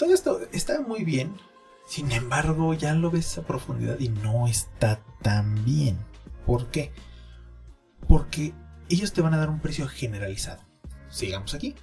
todo 0.00 0.14
esto 0.14 0.40
está 0.50 0.80
muy 0.80 1.04
bien, 1.04 1.34
sin 1.86 2.10
embargo, 2.10 2.72
ya 2.72 2.94
lo 2.94 3.10
ves 3.10 3.36
a 3.36 3.42
profundidad 3.42 3.98
y 4.00 4.08
no 4.08 4.48
está 4.48 5.02
tan 5.20 5.62
bien. 5.66 5.98
¿Por 6.46 6.70
qué? 6.70 6.90
Porque 8.08 8.54
ellos 8.88 9.12
te 9.12 9.20
van 9.20 9.34
a 9.34 9.36
dar 9.36 9.50
un 9.50 9.60
precio 9.60 9.86
generalizado. 9.88 10.62
Sigamos 11.10 11.52
aquí. 11.52 11.74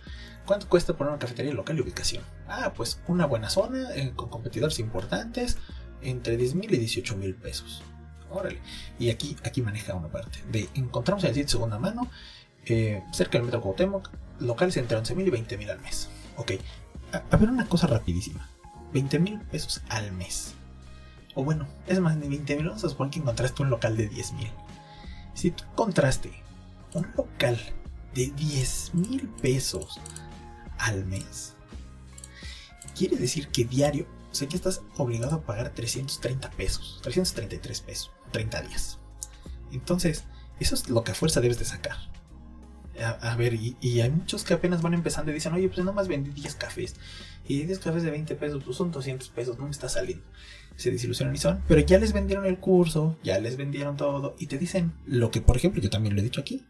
¿Cuánto 0.47 0.67
cuesta 0.67 0.97
poner 0.97 1.12
una 1.12 1.19
cafetería 1.19 1.53
local 1.53 1.77
y 1.77 1.81
ubicación? 1.81 2.24
Ah, 2.47 2.74
pues 2.75 3.00
una 3.07 3.27
buena 3.27 3.51
zona, 3.51 3.93
eh, 3.93 4.13
con 4.15 4.29
competidores 4.29 4.79
importantes, 4.79 5.59
entre 6.01 6.38
10 6.38 6.55
mil 6.55 6.74
y 6.74 6.77
18 6.77 7.17
mil 7.17 7.36
pesos. 7.36 7.83
Órale. 8.31 8.62
Y 8.97 9.12
aquí, 9.12 9.36
aquí 9.43 9.62
maneja 9.62 9.93
una 9.93 10.07
parte. 10.07 10.39
De 10.51 10.67
encontramos 10.74 11.24
el 11.24 11.36
sitio 11.36 11.50
segunda 11.50 11.77
mano, 11.77 12.09
eh, 12.65 13.03
cerca 13.12 13.38
del 13.38 13.45
metro 13.45 13.62
Cuauhtémoc, 13.62 14.09
locales 14.39 14.75
entre 14.77 14.97
11.000 14.97 15.27
y 15.27 15.31
20.000 15.31 15.69
al 15.69 15.81
mes. 15.81 16.09
Ok. 16.38 16.53
A, 17.29 17.38
ver 17.38 17.50
una 17.50 17.67
cosa 17.67 17.88
rapidísima. 17.88 18.50
20.000 18.93 19.43
pesos 19.50 19.81
al 19.89 20.12
mes. 20.12 20.53
O 21.36 21.43
bueno, 21.43 21.67
es 21.86 22.00
más, 22.00 22.19
de 22.19 22.27
20.000 22.27 22.65
vamos 22.65 22.83
a 22.83 22.89
suponer 22.89 23.12
que 23.12 23.19
encontraste 23.19 23.62
un 23.62 23.69
local 23.69 23.95
de 23.97 24.09
10.000. 24.09 24.50
Si 25.33 25.51
tú 25.51 25.63
encontraste 25.71 26.31
un 26.93 27.07
local 27.15 27.59
de 28.13 28.33
10.000 28.33 29.27
pesos 29.41 30.00
al 30.79 31.05
mes, 31.05 31.53
quiere 32.95 33.17
decir 33.17 33.50
que 33.50 33.65
diario, 33.65 34.07
o 34.31 34.36
sea 34.36 34.47
que 34.47 34.55
estás 34.55 34.81
obligado 34.97 35.36
a 35.36 35.41
pagar 35.41 35.69
330 35.69 36.50
pesos, 36.51 37.00
333 37.03 37.81
pesos. 37.81 38.12
30 38.31 38.62
días. 38.63 39.00
Entonces, 39.71 40.24
eso 40.59 40.75
es 40.75 40.89
lo 40.89 41.03
que 41.03 41.12
a 41.12 41.15
fuerza 41.15 41.41
debes 41.41 41.59
de 41.59 41.65
sacar. 41.65 41.97
A, 43.00 43.36
ver, 43.36 43.54
y, 43.54 44.01
hay 44.01 44.10
muchos 44.10 44.44
que 44.44 44.54
apenas 44.54 44.82
van 44.82 44.94
empezando 44.94 45.32
y 45.32 45.36
dicen, 45.36 45.54
oye, 45.54 45.68
pues 45.70 45.86
nomás 45.86 46.08
vendí 46.08 46.32
10 46.32 46.56
cafés. 46.56 46.96
Y 47.48 47.63
10 47.63 47.80
cafés 47.80 48.04
de 48.04 48.12
20 48.12 48.36
pesos, 48.36 48.63
pues 48.63 48.77
son 48.77 48.92
200 48.92 49.30
pesos, 49.30 49.58
no 49.58 49.66
me 49.66 49.72
está 49.72 49.88
saliendo. 49.88 50.24
Se 50.75 50.92
desilusionan 50.92 51.36
y 51.36 51.38
son, 51.38 51.63
pero 51.68 51.82
ya 51.82 51.98
les 52.00 52.13
vendieron 52.13 52.46
el 52.46 52.60
curso, 52.60 53.18
ya 53.24 53.39
les 53.39 53.58
vendieron 53.58 53.98
todo, 53.98 54.36
y 54.39 54.48
te 54.48 54.58
dicen 54.58 54.94
lo 55.06 55.32
que, 55.32 55.42
por 55.42 55.58
ejemplo, 55.58 55.82
yo 55.82 55.89
también 55.89 56.16
lo 56.16 56.22
he 56.22 56.24
dicho 56.24 56.42
aquí. 56.42 56.66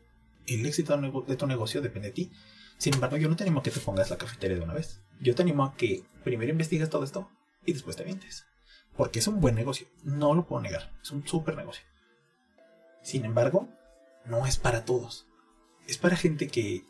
El 0.46 0.66
éxito 0.66 0.98
de 1.28 1.36
tu 1.36 1.48
negocio 1.48 1.82
depende 1.82 2.10
de 2.10 2.14
ti. 2.14 2.32
Sin 2.78 2.94
embargo, 2.94 3.18
yo 3.18 3.28
no 3.28 3.36
te 3.36 3.44
animo 3.44 3.60
a 3.60 3.64
que 3.64 3.72
te 3.72 3.80
pongas 3.80 4.10
la 4.10 4.18
cafetería 4.18 4.58
de 4.58 4.64
una 4.64 4.74
vez. 4.74 5.02
Yo 5.20 5.36
te 5.36 5.42
animo 5.42 5.64
a 5.64 5.76
que 5.76 6.04
primero 6.24 6.52
investigues 6.52 6.90
todo 6.90 7.04
esto 7.04 7.30
y 7.66 7.74
después 7.74 7.96
te 7.96 8.04
vientes. 8.04 8.46
Porque 8.96 9.20
es 9.20 9.28
un 9.28 9.42
buen 9.42 9.56
negocio, 9.56 9.88
no 10.04 10.34
lo 10.34 10.48
puedo 10.48 10.62
negar, 10.62 10.92
es 11.02 11.12
un 11.12 11.28
súper 11.28 11.56
negocio. 11.56 11.84
Sin 13.04 13.26
embargo, 13.26 13.70
no 14.26 14.46
es 14.46 14.58
para 14.58 14.86
todos. 14.86 15.27
Es 15.88 15.98
para 15.98 16.16
gente 16.16 16.48
que 16.48 16.84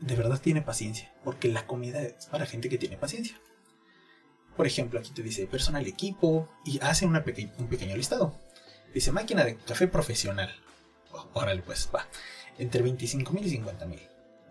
de 0.00 0.16
verdad 0.16 0.40
tiene 0.40 0.62
paciencia, 0.62 1.12
porque 1.24 1.48
la 1.48 1.66
comida 1.66 2.02
es 2.02 2.26
para 2.26 2.46
gente 2.46 2.68
que 2.68 2.78
tiene 2.78 2.96
paciencia. 2.96 3.40
Por 4.56 4.66
ejemplo, 4.66 5.00
aquí 5.00 5.10
te 5.10 5.22
dice 5.22 5.46
personal 5.46 5.86
equipo 5.86 6.48
y 6.64 6.78
hace 6.80 7.06
un 7.06 7.20
pequeño 7.22 7.96
listado. 7.96 8.38
Dice 8.92 9.12
máquina 9.12 9.44
de 9.44 9.56
café 9.56 9.88
profesional. 9.88 10.54
órale 11.32 11.62
pues, 11.62 11.88
va. 11.94 12.06
Entre 12.58 12.84
25.000 12.84 13.44
y 13.44 13.58
50.000. 13.58 14.00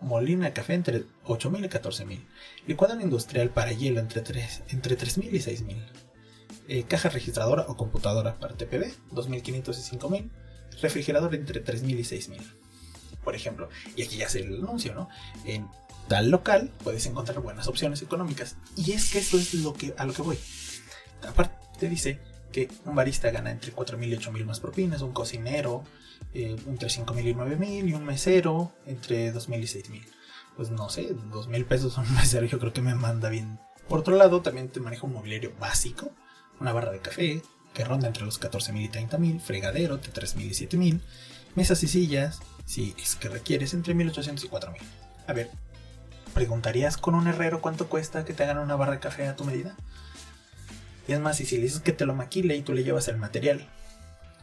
Molina 0.00 0.46
de 0.46 0.52
café 0.52 0.74
entre 0.74 1.04
8.000 1.24 1.64
y 1.64 1.68
14.000. 1.68 2.26
Licuadora 2.66 3.02
industrial 3.02 3.50
para 3.50 3.72
hielo 3.72 4.00
entre 4.00 4.24
3.000 4.24 4.62
entre 4.70 4.94
y 4.94 5.38
6.000 5.38 6.02
eh, 6.68 6.84
caja 6.84 7.08
registradora 7.08 7.66
o 7.68 7.76
computadora 7.76 8.38
para 8.38 8.54
TPB, 8.54 8.84
2.500 9.10 9.78
y 9.78 9.96
5.000, 9.98 10.30
refrigerador 10.80 11.34
entre 11.34 11.64
3.000 11.64 11.90
y 11.90 12.02
6.000. 12.02 12.61
Por 13.24 13.34
ejemplo, 13.34 13.68
y 13.96 14.02
aquí 14.02 14.16
ya 14.16 14.28
se 14.28 14.40
el 14.40 14.62
anuncio, 14.62 14.94
¿no? 14.94 15.08
En 15.44 15.68
tal 16.08 16.30
local 16.30 16.70
puedes 16.82 17.06
encontrar 17.06 17.40
buenas 17.40 17.68
opciones 17.68 18.02
económicas. 18.02 18.56
Y 18.76 18.92
es 18.92 19.10
que 19.10 19.18
eso 19.18 19.38
es 19.38 19.54
lo 19.54 19.74
que, 19.74 19.94
a 19.96 20.04
lo 20.04 20.12
que 20.12 20.22
voy. 20.22 20.38
Aparte 21.26 21.54
te 21.78 21.88
dice 21.88 22.20
que 22.52 22.68
un 22.84 22.94
barista 22.94 23.30
gana 23.30 23.50
entre 23.50 23.74
4.000 23.74 24.08
y 24.08 24.16
8.000 24.16 24.44
más 24.44 24.60
propinas, 24.60 25.02
un 25.02 25.12
cocinero 25.12 25.84
eh, 26.34 26.56
entre 26.66 26.88
5.000 26.88 27.30
y 27.30 27.34
9.000 27.34 27.88
y 27.88 27.94
un 27.94 28.04
mesero 28.04 28.72
entre 28.86 29.32
2.000 29.32 29.58
y 29.58 29.66
6.000. 29.66 30.06
Pues 30.56 30.70
no 30.70 30.90
sé, 30.90 31.14
2.000 31.14 31.64
pesos 31.66 31.96
un 31.96 32.12
mesero 32.14 32.46
yo 32.46 32.58
creo 32.58 32.72
que 32.72 32.82
me 32.82 32.94
manda 32.94 33.28
bien. 33.28 33.58
Por 33.88 34.00
otro 34.00 34.16
lado, 34.16 34.42
también 34.42 34.68
te 34.68 34.80
maneja 34.80 35.06
un 35.06 35.12
mobiliario 35.12 35.52
básico 35.58 36.12
una 36.62 36.72
barra 36.72 36.92
de 36.92 37.00
café 37.00 37.42
que 37.74 37.84
ronda 37.84 38.06
entre 38.06 38.24
los 38.24 38.40
14.000 38.40 38.84
y 38.84 38.88
30.000, 38.88 39.40
fregadero 39.40 39.96
de 39.96 40.12
3.000 40.12 40.42
y 40.42 40.50
7.000, 40.50 41.00
mesas 41.54 41.82
y 41.82 41.88
sillas, 41.88 42.40
si 42.64 42.94
es 42.98 43.16
que 43.16 43.28
requieres, 43.28 43.74
entre 43.74 43.94
1.800 43.94 44.44
y 44.44 44.48
4.000. 44.48 44.76
A 45.26 45.32
ver, 45.32 45.50
¿preguntarías 46.34 46.96
con 46.96 47.14
un 47.14 47.26
herrero 47.26 47.60
cuánto 47.60 47.88
cuesta 47.88 48.24
que 48.24 48.34
te 48.34 48.42
hagan 48.44 48.58
una 48.58 48.76
barra 48.76 48.92
de 48.92 49.00
café 49.00 49.28
a 49.28 49.36
tu 49.36 49.44
medida? 49.44 49.76
Y 51.08 51.12
es 51.12 51.20
más, 51.20 51.40
y 51.40 51.46
si 51.46 51.56
le 51.56 51.64
dices 51.64 51.80
que 51.80 51.92
te 51.92 52.06
lo 52.06 52.14
maquile 52.14 52.56
y 52.56 52.62
tú 52.62 52.72
le 52.72 52.84
llevas 52.84 53.08
el 53.08 53.16
material 53.16 53.68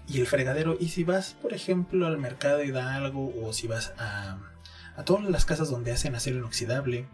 y 0.07 0.19
el 0.19 0.27
fregadero, 0.27 0.75
y 0.79 0.89
si 0.89 1.03
vas, 1.03 1.35
por 1.41 1.53
ejemplo, 1.53 2.07
al 2.07 2.17
mercado 2.17 2.63
y 2.63 2.71
da 2.71 2.95
algo, 2.95 3.31
o 3.43 3.53
si 3.53 3.67
vas 3.67 3.93
a, 3.99 4.39
a 4.95 5.03
todas 5.03 5.23
las 5.29 5.45
casas 5.45 5.69
donde 5.69 5.91
hacen 5.91 6.15
acero 6.15 6.38
inoxidable, 6.38 7.07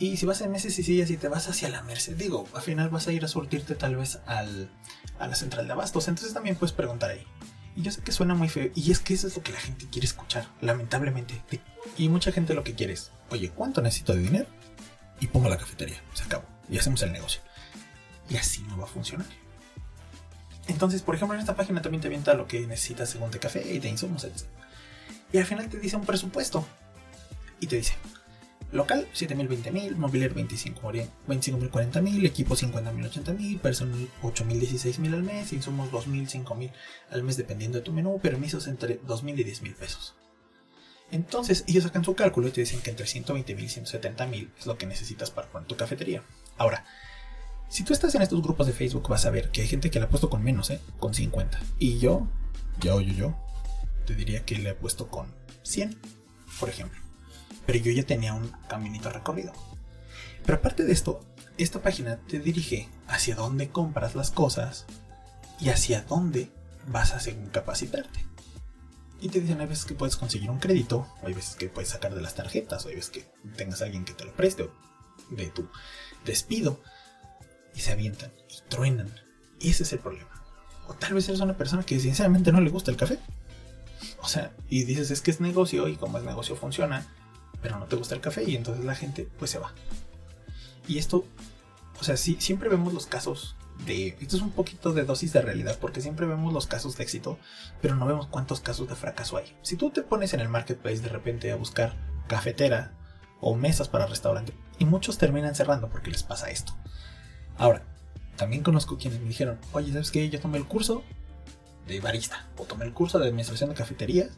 y 0.00 0.16
si 0.16 0.24
vas 0.24 0.40
en 0.40 0.50
meses 0.50 0.78
y 0.78 0.82
sillas 0.82 1.10
y 1.10 1.18
te 1.18 1.28
vas 1.28 1.46
hacia 1.48 1.68
la 1.68 1.82
Merced, 1.82 2.16
digo, 2.16 2.48
al 2.54 2.62
final 2.62 2.88
vas 2.88 3.06
a 3.06 3.12
ir 3.12 3.22
a 3.22 3.28
surtirte 3.28 3.74
tal 3.74 3.96
vez 3.96 4.18
al, 4.24 4.70
a 5.18 5.28
la 5.28 5.34
central 5.34 5.66
de 5.66 5.74
abastos. 5.74 6.08
Entonces 6.08 6.32
también 6.32 6.56
puedes 6.56 6.72
preguntar 6.72 7.10
ahí. 7.10 7.26
Yo 7.82 7.90
sé 7.90 8.02
que 8.02 8.12
suena 8.12 8.34
muy 8.34 8.48
feo. 8.48 8.70
Y 8.74 8.90
es 8.90 9.00
que 9.00 9.14
eso 9.14 9.26
es 9.26 9.36
lo 9.36 9.42
que 9.42 9.52
la 9.52 9.60
gente 9.60 9.86
quiere 9.90 10.06
escuchar, 10.06 10.48
lamentablemente. 10.60 11.42
Y 11.96 12.08
mucha 12.08 12.32
gente 12.32 12.54
lo 12.54 12.64
que 12.64 12.74
quiere 12.74 12.92
es, 12.92 13.10
oye, 13.30 13.50
¿cuánto 13.50 13.80
necesito 13.80 14.14
de 14.14 14.22
dinero? 14.22 14.46
Y 15.20 15.26
pongo 15.28 15.48
la 15.48 15.58
cafetería. 15.58 16.00
Se 16.14 16.24
acabó. 16.24 16.44
Y 16.68 16.78
hacemos 16.78 17.02
el 17.02 17.12
negocio. 17.12 17.40
Y 18.28 18.36
así 18.36 18.62
no 18.62 18.76
va 18.76 18.84
a 18.84 18.88
funcionar. 18.88 19.26
Entonces, 20.68 21.02
por 21.02 21.14
ejemplo, 21.14 21.34
en 21.34 21.40
esta 21.40 21.56
página 21.56 21.82
también 21.82 22.00
te 22.00 22.08
avienta 22.08 22.34
lo 22.34 22.46
que 22.46 22.66
necesitas 22.66 23.10
según 23.10 23.30
de 23.30 23.40
café 23.40 23.66
y 23.72 23.78
de 23.78 23.88
insumos, 23.88 24.24
etc. 24.24 24.46
Y 25.32 25.38
al 25.38 25.44
final 25.44 25.68
te 25.68 25.78
dice 25.78 25.96
un 25.96 26.06
presupuesto. 26.06 26.66
Y 27.60 27.66
te 27.66 27.76
dice, 27.76 27.94
Local, 28.72 29.08
7.000, 29.12 29.48
20.000, 29.48 29.96
mobiliario 29.96 30.36
25.000, 30.36 31.10
40.000, 31.26 32.24
equipo 32.24 32.54
50.000, 32.54 33.10
80.000, 33.10 33.58
personal 33.58 34.08
8.000, 34.22 34.60
16.000 34.60 35.14
al 35.14 35.22
mes, 35.24 35.52
insumos 35.52 35.90
2.000, 35.90 36.44
5.000 36.44 36.72
al 37.10 37.22
mes 37.24 37.36
dependiendo 37.36 37.78
de 37.78 37.84
tu 37.84 37.92
menú, 37.92 38.20
permisos 38.20 38.68
entre 38.68 39.02
2.000 39.02 39.40
y 39.40 39.44
10.000 39.44 39.74
pesos. 39.74 40.14
Entonces 41.10 41.64
ellos 41.66 41.82
sacan 41.82 42.04
su 42.04 42.14
cálculo 42.14 42.46
y 42.46 42.52
te 42.52 42.60
dicen 42.60 42.80
que 42.80 42.90
entre 42.90 43.06
120.000 43.06 43.60
y 43.60 43.66
170.000 43.66 44.50
es 44.56 44.66
lo 44.66 44.78
que 44.78 44.86
necesitas 44.86 45.32
para 45.32 45.48
poner 45.48 45.66
tu 45.66 45.76
cafetería. 45.76 46.22
Ahora, 46.56 46.84
si 47.68 47.82
tú 47.82 47.92
estás 47.92 48.14
en 48.14 48.22
estos 48.22 48.40
grupos 48.40 48.68
de 48.68 48.72
Facebook 48.72 49.08
vas 49.08 49.26
a 49.26 49.30
ver 49.30 49.50
que 49.50 49.62
hay 49.62 49.68
gente 49.68 49.90
que 49.90 49.98
le 49.98 50.04
ha 50.04 50.08
puesto 50.08 50.30
con 50.30 50.44
menos, 50.44 50.70
¿eh? 50.70 50.80
Con 51.00 51.12
50. 51.12 51.60
Y 51.80 51.98
yo, 51.98 52.28
yo, 52.78 53.00
yo, 53.00 53.12
yo, 53.12 53.34
te 54.06 54.14
diría 54.14 54.44
que 54.44 54.56
le 54.56 54.70
he 54.70 54.74
puesto 54.74 55.08
con 55.08 55.34
100, 55.62 55.98
por 56.60 56.68
ejemplo. 56.68 57.09
Pero 57.66 57.78
yo 57.78 57.92
ya 57.92 58.04
tenía 58.04 58.34
un 58.34 58.50
caminito 58.68 59.10
recorrido. 59.10 59.52
Pero 60.44 60.58
aparte 60.58 60.84
de 60.84 60.92
esto, 60.92 61.20
esta 61.58 61.82
página 61.82 62.16
te 62.16 62.38
dirige 62.38 62.88
hacia 63.06 63.34
dónde 63.34 63.68
compras 63.68 64.14
las 64.14 64.30
cosas 64.30 64.86
y 65.60 65.68
hacia 65.68 66.02
dónde 66.02 66.50
vas 66.86 67.12
a 67.12 67.20
según 67.20 67.46
capacitarte. 67.46 68.24
Y 69.20 69.28
te 69.28 69.40
dicen, 69.40 69.60
hay 69.60 69.66
veces 69.66 69.84
que 69.84 69.94
puedes 69.94 70.16
conseguir 70.16 70.50
un 70.50 70.58
crédito, 70.58 71.06
o 71.22 71.26
hay 71.26 71.34
veces 71.34 71.54
que 71.54 71.68
puedes 71.68 71.90
sacar 71.90 72.14
de 72.14 72.22
las 72.22 72.34
tarjetas, 72.34 72.84
o 72.84 72.88
hay 72.88 72.94
veces 72.94 73.10
que 73.10 73.30
tengas 73.56 73.82
a 73.82 73.84
alguien 73.84 74.04
que 74.04 74.14
te 74.14 74.24
lo 74.24 74.32
preste, 74.32 74.62
o 74.62 74.72
de 75.30 75.48
tu 75.48 75.68
despido. 76.24 76.80
Y 77.74 77.80
se 77.80 77.92
avientan, 77.92 78.32
y 78.48 78.68
truenan. 78.68 79.14
Y 79.60 79.70
ese 79.70 79.82
es 79.82 79.92
el 79.92 79.98
problema. 79.98 80.30
O 80.88 80.94
tal 80.94 81.12
vez 81.12 81.28
eres 81.28 81.40
una 81.40 81.56
persona 81.56 81.84
que 81.84 82.00
sinceramente 82.00 82.50
no 82.50 82.62
le 82.62 82.70
gusta 82.70 82.90
el 82.90 82.96
café. 82.96 83.18
O 84.22 84.28
sea, 84.28 84.52
y 84.70 84.84
dices, 84.84 85.10
es 85.10 85.20
que 85.20 85.30
es 85.30 85.40
negocio, 85.40 85.86
y 85.88 85.96
como 85.96 86.16
es 86.16 86.24
negocio 86.24 86.56
funciona, 86.56 87.06
pero 87.62 87.78
no 87.78 87.86
te 87.86 87.96
gusta 87.96 88.14
el 88.14 88.20
café, 88.20 88.44
y 88.44 88.56
entonces 88.56 88.84
la 88.84 88.94
gente 88.94 89.28
pues 89.38 89.50
se 89.50 89.58
va. 89.58 89.72
Y 90.86 90.98
esto, 90.98 91.24
o 92.00 92.04
sea, 92.04 92.16
sí, 92.16 92.36
siempre 92.40 92.68
vemos 92.68 92.92
los 92.92 93.06
casos 93.06 93.56
de... 93.86 94.16
Esto 94.20 94.36
es 94.36 94.42
un 94.42 94.50
poquito 94.50 94.92
de 94.92 95.04
dosis 95.04 95.32
de 95.32 95.42
realidad, 95.42 95.78
porque 95.80 96.00
siempre 96.00 96.26
vemos 96.26 96.52
los 96.52 96.66
casos 96.66 96.96
de 96.96 97.04
éxito, 97.04 97.38
pero 97.80 97.94
no 97.94 98.06
vemos 98.06 98.26
cuántos 98.26 98.60
casos 98.60 98.88
de 98.88 98.96
fracaso 98.96 99.36
hay. 99.36 99.56
Si 99.62 99.76
tú 99.76 99.90
te 99.90 100.02
pones 100.02 100.34
en 100.34 100.40
el 100.40 100.48
marketplace 100.48 101.00
de 101.00 101.08
repente 101.08 101.52
a 101.52 101.56
buscar 101.56 101.96
cafetera 102.26 102.92
o 103.40 103.54
mesas 103.54 103.88
para 103.88 104.06
restaurante, 104.06 104.52
y 104.78 104.84
muchos 104.84 105.18
terminan 105.18 105.54
cerrando 105.54 105.88
porque 105.88 106.10
les 106.10 106.22
pasa 106.22 106.50
esto. 106.50 106.74
Ahora, 107.56 107.84
también 108.36 108.62
conozco 108.62 108.96
quienes 108.96 109.20
me 109.20 109.28
dijeron, 109.28 109.58
oye, 109.72 109.92
¿sabes 109.92 110.10
qué? 110.10 110.28
Yo 110.30 110.40
tomé 110.40 110.58
el 110.58 110.66
curso 110.66 111.04
de 111.86 112.00
barista, 112.00 112.46
o 112.56 112.64
tomé 112.64 112.86
el 112.86 112.94
curso 112.94 113.18
de 113.18 113.26
administración 113.26 113.70
de 113.70 113.76
cafeterías, 113.76 114.30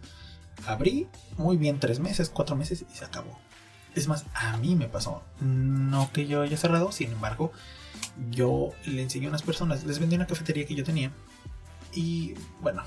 abrí 0.66 1.08
muy 1.36 1.56
bien 1.56 1.80
tres 1.80 2.00
meses, 2.00 2.30
cuatro 2.30 2.56
meses 2.56 2.84
y 2.92 2.96
se 2.96 3.04
acabó. 3.04 3.38
Es 3.94 4.08
más, 4.08 4.24
a 4.34 4.56
mí 4.56 4.74
me 4.74 4.88
pasó. 4.88 5.22
No 5.40 6.10
que 6.12 6.26
yo 6.26 6.42
haya 6.42 6.56
cerrado, 6.56 6.92
sin 6.92 7.12
embargo, 7.12 7.52
yo 8.30 8.70
le 8.86 9.02
enseñé 9.02 9.26
a 9.26 9.30
unas 9.30 9.42
personas, 9.42 9.84
les 9.84 9.98
vendí 9.98 10.16
una 10.16 10.26
cafetería 10.26 10.66
que 10.66 10.74
yo 10.74 10.84
tenía. 10.84 11.12
Y 11.92 12.34
bueno, 12.60 12.82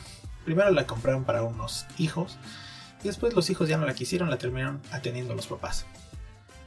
primero 0.45 0.71
la 0.71 0.87
compraron 0.87 1.23
para 1.23 1.43
unos 1.43 1.85
hijos. 1.97 2.37
Y 3.03 3.07
después 3.07 3.35
los 3.35 3.49
hijos 3.49 3.69
ya 3.69 3.77
no 3.77 3.85
la 3.85 3.93
quisieron, 3.93 4.29
la 4.29 4.37
terminaron 4.37 4.81
atendiendo 4.91 5.35
los 5.35 5.47
papás. 5.47 5.85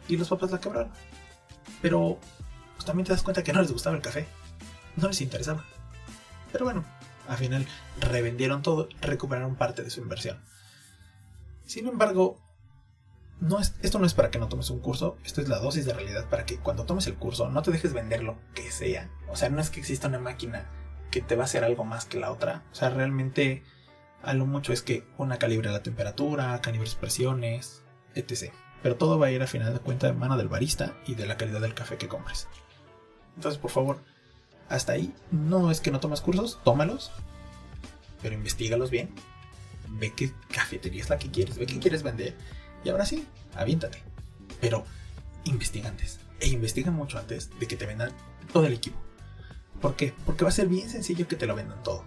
Y 0.06 0.16
los 0.16 0.28
papás 0.28 0.52
la 0.52 0.60
quebraron. 0.60 0.90
Pero 1.82 2.18
pues, 2.76 2.84
también 2.84 3.06
te 3.06 3.12
das 3.12 3.22
cuenta 3.22 3.42
que 3.42 3.52
no 3.52 3.60
les 3.60 3.72
gustaba 3.72 3.96
el 3.96 4.02
café. 4.02 4.28
No 4.96 5.08
les 5.08 5.20
interesaba. 5.20 5.64
Pero 6.52 6.64
bueno, 6.64 6.84
al 7.28 7.36
final 7.36 7.66
revendieron 8.00 8.62
todo, 8.62 8.88
recuperaron 9.00 9.56
parte 9.56 9.82
de 9.82 9.90
su 9.90 10.00
inversión. 10.00 10.38
Sin 11.68 11.86
embargo, 11.86 12.40
no 13.40 13.60
es, 13.60 13.74
esto 13.82 13.98
no 13.98 14.06
es 14.06 14.14
para 14.14 14.30
que 14.30 14.38
no 14.38 14.48
tomes 14.48 14.70
un 14.70 14.80
curso, 14.80 15.18
esto 15.22 15.42
es 15.42 15.48
la 15.48 15.58
dosis 15.58 15.84
de 15.84 15.92
realidad 15.92 16.26
para 16.30 16.46
que 16.46 16.56
cuando 16.56 16.86
tomes 16.86 17.06
el 17.08 17.16
curso 17.16 17.50
no 17.50 17.60
te 17.60 17.70
dejes 17.70 17.92
vender 17.92 18.22
lo 18.22 18.38
que 18.54 18.70
sea. 18.70 19.10
O 19.28 19.36
sea, 19.36 19.50
no 19.50 19.60
es 19.60 19.68
que 19.68 19.78
exista 19.78 20.08
una 20.08 20.18
máquina 20.18 20.64
que 21.10 21.20
te 21.20 21.36
va 21.36 21.42
a 21.42 21.44
hacer 21.44 21.64
algo 21.64 21.84
más 21.84 22.06
que 22.06 22.18
la 22.18 22.32
otra. 22.32 22.64
O 22.72 22.74
sea, 22.74 22.88
realmente 22.88 23.64
a 24.22 24.32
lo 24.32 24.46
mucho 24.46 24.72
es 24.72 24.80
que 24.80 25.06
una 25.18 25.38
calibre 25.38 25.70
la 25.70 25.82
temperatura, 25.82 26.58
calibres 26.62 26.94
presiones, 26.94 27.82
etc. 28.14 28.50
Pero 28.82 28.96
todo 28.96 29.18
va 29.18 29.26
a 29.26 29.30
ir 29.30 29.42
a 29.42 29.46
final 29.46 29.74
de 29.74 29.80
cuenta 29.80 30.06
de 30.06 30.14
mano 30.14 30.38
del 30.38 30.48
barista 30.48 30.96
y 31.06 31.16
de 31.16 31.26
la 31.26 31.36
calidad 31.36 31.60
del 31.60 31.74
café 31.74 31.98
que 31.98 32.08
compres. 32.08 32.48
Entonces, 33.36 33.60
por 33.60 33.70
favor, 33.70 33.98
hasta 34.70 34.92
ahí 34.92 35.14
no 35.30 35.70
es 35.70 35.82
que 35.82 35.90
no 35.90 36.00
tomes 36.00 36.22
cursos, 36.22 36.60
tómalos, 36.64 37.12
pero 38.22 38.34
investigalos 38.34 38.88
bien. 38.90 39.14
Ve 39.90 40.12
qué 40.14 40.32
cafetería 40.52 41.02
es 41.02 41.10
la 41.10 41.18
que 41.18 41.30
quieres, 41.30 41.58
ve 41.58 41.66
qué 41.66 41.78
quieres 41.78 42.02
vender 42.02 42.36
y 42.84 42.88
ahora 42.90 43.06
sí, 43.06 43.26
aviéntate. 43.54 44.02
Pero 44.60 44.84
investiga 45.44 45.88
antes. 45.88 46.20
E 46.40 46.48
investiga 46.48 46.90
mucho 46.90 47.18
antes 47.18 47.50
de 47.58 47.66
que 47.66 47.76
te 47.76 47.86
vendan 47.86 48.12
todo 48.52 48.66
el 48.66 48.72
equipo. 48.72 48.98
¿Por 49.80 49.96
qué? 49.96 50.14
Porque 50.26 50.44
va 50.44 50.50
a 50.50 50.52
ser 50.52 50.68
bien 50.68 50.88
sencillo 50.88 51.26
que 51.26 51.36
te 51.36 51.46
lo 51.46 51.54
vendan 51.54 51.82
todo. 51.82 52.04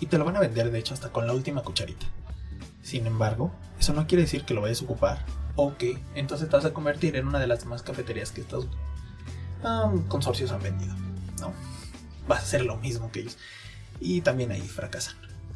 Y 0.00 0.06
te 0.06 0.18
lo 0.18 0.24
van 0.24 0.36
a 0.36 0.40
vender, 0.40 0.70
de 0.70 0.78
hecho, 0.78 0.94
hasta 0.94 1.12
con 1.12 1.26
la 1.26 1.32
última 1.32 1.62
cucharita. 1.62 2.06
Sin 2.82 3.06
embargo, 3.06 3.54
eso 3.78 3.92
no 3.92 4.06
quiere 4.06 4.22
decir 4.22 4.44
que 4.44 4.54
lo 4.54 4.60
vayas 4.60 4.80
a 4.82 4.84
ocupar 4.84 5.24
o 5.56 5.72
entonces 6.14 6.48
te 6.48 6.56
vas 6.56 6.64
a 6.64 6.72
convertir 6.72 7.16
en 7.16 7.28
una 7.28 7.38
de 7.38 7.46
las 7.46 7.60
demás 7.60 7.82
cafeterías 7.82 8.32
que 8.32 8.40
estos 8.40 8.66
consorcios 10.08 10.50
han 10.50 10.62
vendido. 10.62 10.94
No, 11.40 11.52
vas 12.26 12.40
a 12.40 12.42
hacer 12.42 12.64
lo 12.64 12.76
mismo 12.76 13.10
que 13.12 13.20
ellos. 13.20 13.38
Y 14.00 14.20
también 14.20 14.50
ahí 14.50 14.62
fracasan. 14.62 15.14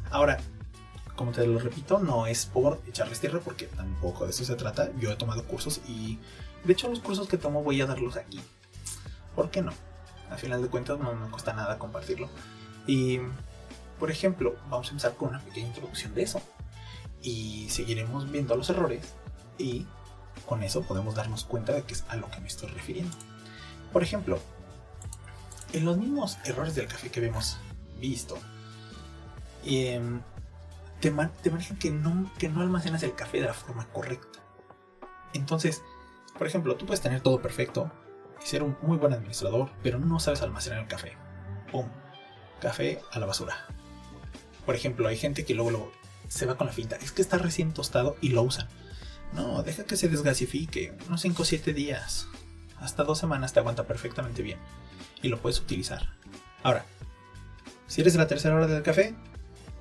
Ahora, 0.09 0.39
como 1.19 1.33
te 1.33 1.45
lo 1.45 1.59
repito, 1.59 1.99
no 1.99 2.27
es 2.27 2.45
por 2.45 2.81
echarles 2.87 3.19
tierra 3.19 3.41
porque 3.43 3.65
tampoco 3.65 4.23
de 4.23 4.31
eso 4.31 4.45
se 4.45 4.55
trata. 4.55 4.89
Yo 4.99 5.11
he 5.11 5.17
tomado 5.17 5.43
cursos 5.43 5.81
y 5.85 6.17
de 6.63 6.71
hecho 6.71 6.87
los 6.87 7.01
cursos 7.01 7.27
que 7.27 7.37
tomo 7.37 7.61
voy 7.61 7.81
a 7.81 7.85
darlos 7.85 8.15
aquí. 8.15 8.39
¿Por 9.35 9.51
qué 9.51 9.61
no? 9.61 9.73
Al 10.31 10.37
final 10.37 10.61
de 10.61 10.69
cuentas 10.69 10.97
no 10.97 11.13
me 11.13 11.29
cuesta 11.29 11.51
nada 11.51 11.77
compartirlo. 11.77 12.29
Y, 12.87 13.19
por 13.99 14.11
ejemplo, 14.11 14.55
vamos 14.69 14.87
a 14.87 14.91
empezar 14.91 15.15
con 15.15 15.27
una 15.27 15.41
pequeña 15.41 15.67
introducción 15.67 16.15
de 16.15 16.23
eso. 16.23 16.41
Y 17.21 17.67
seguiremos 17.69 18.31
viendo 18.31 18.55
los 18.55 18.69
errores 18.69 19.05
y 19.57 19.85
con 20.45 20.63
eso 20.63 20.83
podemos 20.83 21.15
darnos 21.15 21.43
cuenta 21.43 21.73
de 21.73 21.83
que 21.83 21.95
es 21.95 22.05
a 22.07 22.15
lo 22.15 22.31
que 22.31 22.39
me 22.39 22.47
estoy 22.47 22.69
refiriendo. 22.69 23.13
Por 23.91 24.03
ejemplo, 24.03 24.39
en 25.73 25.83
los 25.83 25.97
mismos 25.97 26.37
errores 26.45 26.75
del 26.75 26.87
café 26.87 27.11
que 27.11 27.25
hemos 27.25 27.57
visto, 27.99 28.37
eh, 29.65 29.99
te, 30.99 31.11
manejan 31.11 31.77
que 31.77 31.91
no, 31.91 32.31
que 32.37 32.49
no 32.49 32.61
almacenas 32.61 33.03
el 33.03 33.15
café 33.15 33.39
de 33.39 33.47
la 33.47 33.53
forma 33.53 33.87
correcta. 33.87 34.39
Entonces, 35.33 35.81
por 36.37 36.47
ejemplo, 36.47 36.75
tú 36.75 36.85
puedes 36.85 37.01
tener 37.01 37.21
todo 37.21 37.41
perfecto 37.41 37.91
y 38.43 38.47
ser 38.47 38.63
un 38.63 38.77
muy 38.81 38.97
buen 38.97 39.13
administrador, 39.13 39.69
pero 39.81 39.99
no 39.99 40.19
sabes 40.19 40.41
almacenar 40.41 40.79
el 40.79 40.87
café. 40.87 41.17
¡Pum! 41.71 41.87
Café 42.59 42.99
a 43.11 43.19
la 43.19 43.25
basura. 43.25 43.67
Por 44.65 44.75
ejemplo, 44.75 45.07
hay 45.07 45.17
gente 45.17 45.45
que 45.45 45.53
luego, 45.53 45.91
se 46.27 46.45
va 46.45 46.57
con 46.57 46.67
la 46.67 46.73
finta. 46.73 46.97
Es 46.97 47.11
que 47.11 47.21
está 47.21 47.37
recién 47.37 47.73
tostado 47.73 48.17
y 48.21 48.29
lo 48.29 48.43
usan. 48.43 48.67
No, 49.33 49.63
deja 49.63 49.85
que 49.85 49.95
se 49.95 50.09
desgasifique. 50.09 50.97
Unos 51.07 51.21
5 51.21 51.41
o 51.41 51.45
7 51.45 51.73
días. 51.73 52.27
Hasta 52.79 53.03
dos 53.03 53.19
semanas 53.19 53.53
te 53.53 53.59
aguanta 53.59 53.87
perfectamente 53.87 54.41
bien. 54.41 54.59
Y 55.21 55.29
lo 55.29 55.39
puedes 55.39 55.59
utilizar. 55.59 56.13
Ahora, 56.63 56.85
si 57.87 58.01
eres 58.01 58.13
de 58.13 58.19
la 58.19 58.27
tercera 58.27 58.55
hora 58.55 58.67
del 58.67 58.83
café, 58.83 59.15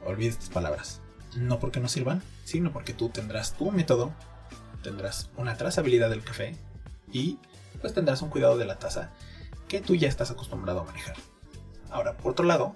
olvida 0.05 0.31
estas 0.31 0.51
palabras 0.51 1.01
no 1.37 1.59
porque 1.59 1.81
no 1.81 1.89
sirvan, 1.89 2.23
sino 2.45 2.73
porque 2.73 2.93
tú 2.93 3.09
tendrás 3.09 3.55
tu 3.55 3.71
método, 3.71 4.13
tendrás 4.83 5.31
una 5.37 5.57
trazabilidad 5.57 6.11
del 6.11 6.25
café 6.25 6.57
y 7.13 7.39
pues 7.81 7.95
tendrás 7.95 8.23
un 8.23 8.31
cuidado 8.31 8.59
de 8.59 8.65
la 8.65 8.79
taza 8.79 9.11
que 9.69 9.81
tú 9.81 9.95
ya 9.95 10.09
estás 10.09 10.31
acostumbrado 10.31 10.81
a 10.81 10.85
manejar. 10.85 11.17
Ahora, 11.91 12.17
por 12.17 12.33
otro 12.33 12.45
lado, 12.45 12.75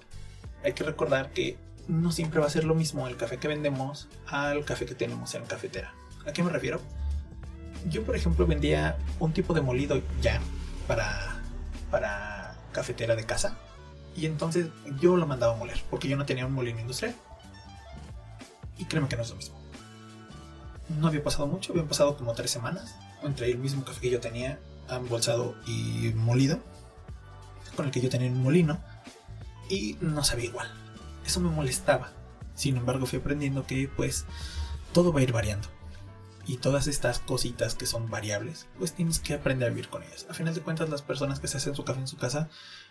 hay 0.63 0.73
que 0.73 0.83
recordar 0.83 1.31
que 1.31 1.57
no 1.87 2.11
siempre 2.11 2.39
va 2.39 2.47
a 2.47 2.49
ser 2.49 2.63
lo 2.63 2.75
mismo 2.75 3.07
el 3.07 3.17
café 3.17 3.37
que 3.37 3.47
vendemos 3.47 4.07
al 4.27 4.63
café 4.65 4.85
que 4.85 4.95
tenemos 4.95 5.33
en 5.35 5.41
la 5.41 5.47
cafetera. 5.47 5.93
¿A 6.25 6.31
qué 6.31 6.43
me 6.43 6.49
refiero? 6.49 6.79
Yo, 7.89 8.03
por 8.03 8.15
ejemplo, 8.15 8.47
vendía 8.47 8.97
un 9.19 9.33
tipo 9.33 9.53
de 9.53 9.61
molido 9.61 10.01
ya 10.21 10.39
para, 10.87 11.41
para 11.91 12.55
cafetera 12.71 13.15
de 13.15 13.25
casa. 13.25 13.57
Y 14.15 14.25
entonces 14.25 14.67
yo 14.99 15.17
lo 15.17 15.27
mandaba 15.27 15.53
a 15.53 15.57
moler, 15.57 15.81
porque 15.89 16.07
yo 16.07 16.15
no 16.15 16.25
tenía 16.25 16.45
un 16.45 16.53
molino 16.53 16.79
industrial. 16.79 17.15
Y 18.83 18.85
créeme 18.85 19.07
que 19.07 19.15
no 19.15 19.21
es 19.21 19.29
lo 19.29 19.37
mismo. 19.37 19.55
No 20.99 21.07
había 21.07 21.23
pasado 21.23 21.47
mucho, 21.47 21.71
habían 21.71 21.87
pasado 21.87 22.17
como 22.17 22.33
tres 22.33 22.51
semanas 22.51 22.95
entre 23.23 23.49
el 23.49 23.57
mismo 23.57 23.85
café 23.85 24.01
que 24.01 24.09
yo 24.09 24.19
tenía 24.19 24.59
embolsado 24.89 25.55
y 25.65 26.11
molido, 26.13 26.59
con 27.77 27.85
el 27.85 27.91
que 27.91 28.01
yo 28.01 28.09
tenía 28.09 28.29
un 28.29 28.43
molino, 28.43 28.83
y 29.69 29.97
no 30.01 30.21
sabía 30.25 30.47
igual. 30.47 30.69
Eso 31.25 31.39
me 31.39 31.49
molestaba. 31.49 32.11
Sin 32.55 32.75
embargo, 32.75 33.05
fui 33.05 33.19
aprendiendo 33.19 33.65
que 33.65 33.89
pues 33.95 34.25
todo 34.91 35.13
va 35.13 35.21
a 35.21 35.23
ir 35.23 35.31
variando. 35.31 35.69
Y 36.45 36.57
todas 36.57 36.87
estas 36.87 37.19
cositas 37.19 37.75
que 37.75 37.85
son 37.85 38.09
variables, 38.09 38.67
pues 38.77 38.91
tienes 38.91 39.19
que 39.19 39.33
aprender 39.33 39.67
a 39.67 39.69
vivir 39.69 39.87
con 39.87 40.03
ellas. 40.03 40.27
A 40.29 40.33
final 40.33 40.53
de 40.53 40.61
cuentas, 40.61 40.89
las 40.89 41.01
personas 41.01 41.39
que 41.39 41.47
se 41.47 41.55
hacen 41.55 41.73
su 41.73 41.85
café 41.85 42.01
en 42.01 42.07
su 42.09 42.17
casa 42.17 42.49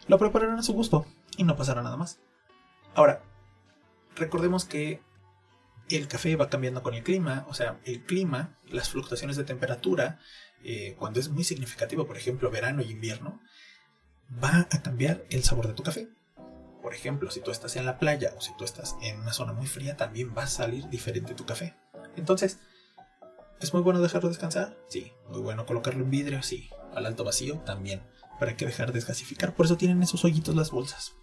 lo 0.08 0.18
prepararán 0.18 0.58
a 0.58 0.62
su 0.62 0.72
gusto 0.72 1.04
y 1.36 1.44
no 1.44 1.54
pasará 1.54 1.82
nada 1.82 1.98
más. 1.98 2.18
Ahora, 2.94 3.22
recordemos 4.16 4.64
que 4.64 5.02
el 5.96 6.08
café 6.08 6.36
va 6.36 6.48
cambiando 6.48 6.82
con 6.82 6.94
el 6.94 7.02
clima, 7.02 7.46
o 7.48 7.54
sea, 7.54 7.80
el 7.84 8.04
clima, 8.04 8.58
las 8.66 8.90
fluctuaciones 8.90 9.36
de 9.36 9.44
temperatura, 9.44 10.20
eh, 10.64 10.94
cuando 10.98 11.20
es 11.20 11.28
muy 11.28 11.44
significativo, 11.44 12.06
por 12.06 12.16
ejemplo, 12.16 12.50
verano 12.50 12.82
y 12.82 12.90
invierno, 12.90 13.40
va 14.42 14.68
a 14.70 14.82
cambiar 14.82 15.24
el 15.30 15.42
sabor 15.42 15.66
de 15.68 15.74
tu 15.74 15.82
café. 15.82 16.08
Por 16.80 16.94
ejemplo, 16.94 17.30
si 17.30 17.40
tú 17.40 17.50
estás 17.50 17.76
en 17.76 17.86
la 17.86 17.98
playa 17.98 18.34
o 18.36 18.40
si 18.40 18.56
tú 18.56 18.64
estás 18.64 18.96
en 19.02 19.20
una 19.20 19.32
zona 19.32 19.52
muy 19.52 19.66
fría, 19.66 19.96
también 19.96 20.34
va 20.36 20.44
a 20.44 20.48
salir 20.48 20.88
diferente 20.88 21.34
tu 21.34 21.46
café. 21.46 21.76
Entonces, 22.16 22.58
¿es 23.60 23.72
muy 23.72 23.82
bueno 23.82 24.00
dejarlo 24.00 24.28
descansar? 24.28 24.76
Sí. 24.88 25.12
¿Muy 25.28 25.40
bueno 25.40 25.64
colocarlo 25.64 26.02
en 26.02 26.10
vidrio? 26.10 26.42
Sí. 26.42 26.70
Al 26.94 27.06
alto 27.06 27.24
vacío 27.24 27.58
también. 27.60 28.02
Para 28.40 28.56
que 28.56 28.66
dejar 28.66 28.92
desgasificar. 28.92 29.54
Por 29.54 29.66
eso 29.66 29.76
tienen 29.76 30.02
esos 30.02 30.24
hoyitos 30.24 30.56
las 30.56 30.70
bolsas. 30.72 31.14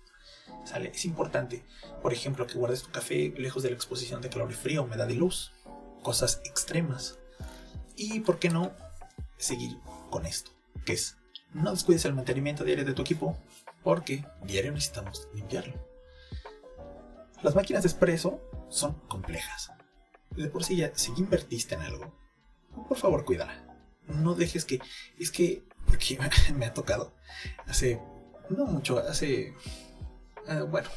Es 0.94 1.06
importante, 1.06 1.64
por 2.02 2.14
ejemplo, 2.14 2.46
que 2.46 2.58
guardes 2.58 2.84
tu 2.84 2.92
café 2.92 3.34
lejos 3.38 3.64
de 3.64 3.70
la 3.70 3.76
exposición 3.76 4.22
de 4.22 4.30
calor 4.30 4.52
y 4.52 4.56
frío, 4.56 4.84
humedad 4.84 5.10
y 5.10 5.16
luz. 5.16 5.52
Cosas 6.04 6.42
extremas. 6.46 7.18
Y 7.96 8.20
por 8.22 8.40
qué 8.40 8.50
no 8.50 8.72
seguir 9.38 9.78
con 10.10 10.26
esto, 10.26 10.52
que 10.86 10.94
es 10.94 11.18
no 11.54 11.72
descuides 11.72 12.06
el 12.06 12.14
mantenimiento 12.14 12.64
diario 12.64 12.86
de 12.86 12.94
tu 12.94 13.02
equipo, 13.02 13.38
porque 13.84 14.24
diario 14.44 14.72
necesitamos 14.72 15.28
limpiarlo. 15.34 15.74
Las 17.42 17.56
máquinas 17.56 17.84
de 17.84 17.90
espresso 17.90 18.40
son 18.70 18.94
complejas. 19.08 19.72
De 20.32 20.48
por 20.48 20.64
sí 20.64 20.76
ya, 20.76 20.92
si 20.96 21.12
invertiste 21.18 21.76
en 21.76 21.82
algo, 21.82 22.14
por 22.88 22.98
favor 22.98 23.26
cuídala. 23.26 23.66
No 24.08 24.36
dejes 24.36 24.66
que... 24.66 24.80
Es 25.18 25.32
que... 25.32 25.64
Porque 25.86 26.20
me 26.56 26.66
ha 26.66 26.74
tocado. 26.74 27.14
Hace... 27.66 28.00
No 28.50 28.66
mucho, 28.66 29.00
hace... 29.00 29.56
Eh, 30.48 30.62
bueno, 30.62 30.90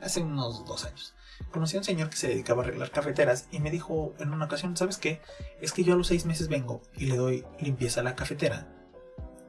hace 0.00 0.20
unos 0.20 0.64
dos 0.64 0.84
años. 0.84 1.14
Conocí 1.52 1.76
a 1.76 1.80
un 1.80 1.84
señor 1.84 2.10
que 2.10 2.16
se 2.16 2.28
dedicaba 2.28 2.62
a 2.62 2.66
arreglar 2.66 2.90
cafeteras 2.90 3.46
y 3.50 3.60
me 3.60 3.70
dijo 3.70 4.14
en 4.18 4.32
una 4.32 4.46
ocasión, 4.46 4.76
¿sabes 4.76 4.98
qué? 4.98 5.22
Es 5.60 5.72
que 5.72 5.84
yo 5.84 5.94
a 5.94 5.96
los 5.96 6.08
seis 6.08 6.26
meses 6.26 6.48
vengo 6.48 6.82
y 6.96 7.06
le 7.06 7.16
doy 7.16 7.44
limpieza 7.60 8.00
a 8.00 8.04
la 8.04 8.16
cafetera 8.16 8.66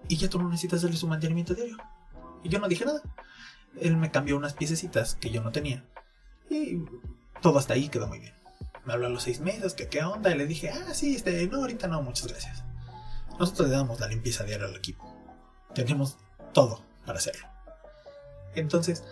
y 0.09 0.17
ya 0.17 0.27
tú 0.27 0.39
no 0.39 0.49
necesitas 0.49 0.81
darle 0.81 0.97
su 0.97 1.07
mantenimiento 1.07 1.53
diario. 1.53 1.77
Y 2.43 2.49
yo 2.49 2.59
no 2.59 2.67
dije 2.67 2.83
nada. 2.83 3.01
Él 3.79 3.95
me 3.95 4.11
cambió 4.11 4.35
unas 4.35 4.53
piececitas 4.53 5.15
que 5.15 5.29
yo 5.29 5.41
no 5.41 5.51
tenía. 5.51 5.85
Y 6.49 6.83
todo 7.41 7.59
hasta 7.59 7.75
ahí 7.75 7.89
quedó 7.89 8.07
muy 8.07 8.19
bien. 8.19 8.33
Me 8.85 8.93
habló 8.93 9.05
a 9.05 9.09
los 9.11 9.23
seis 9.23 9.39
meses, 9.39 9.75
que 9.75 9.87
qué 9.87 10.03
onda, 10.03 10.31
y 10.31 10.37
le 10.37 10.47
dije, 10.47 10.71
ah, 10.71 10.93
sí, 10.95 11.15
este, 11.15 11.47
no, 11.47 11.57
ahorita 11.57 11.87
no, 11.87 12.01
muchas 12.01 12.27
gracias. 12.27 12.63
Nosotros 13.39 13.69
le 13.69 13.75
damos 13.75 13.99
la 13.99 14.07
limpieza 14.07 14.43
diaria 14.43 14.65
al 14.65 14.75
equipo. 14.75 15.15
Tenemos 15.75 16.17
todo 16.53 16.83
para 17.05 17.19
hacerlo. 17.19 17.47
Entonces, 18.55 19.03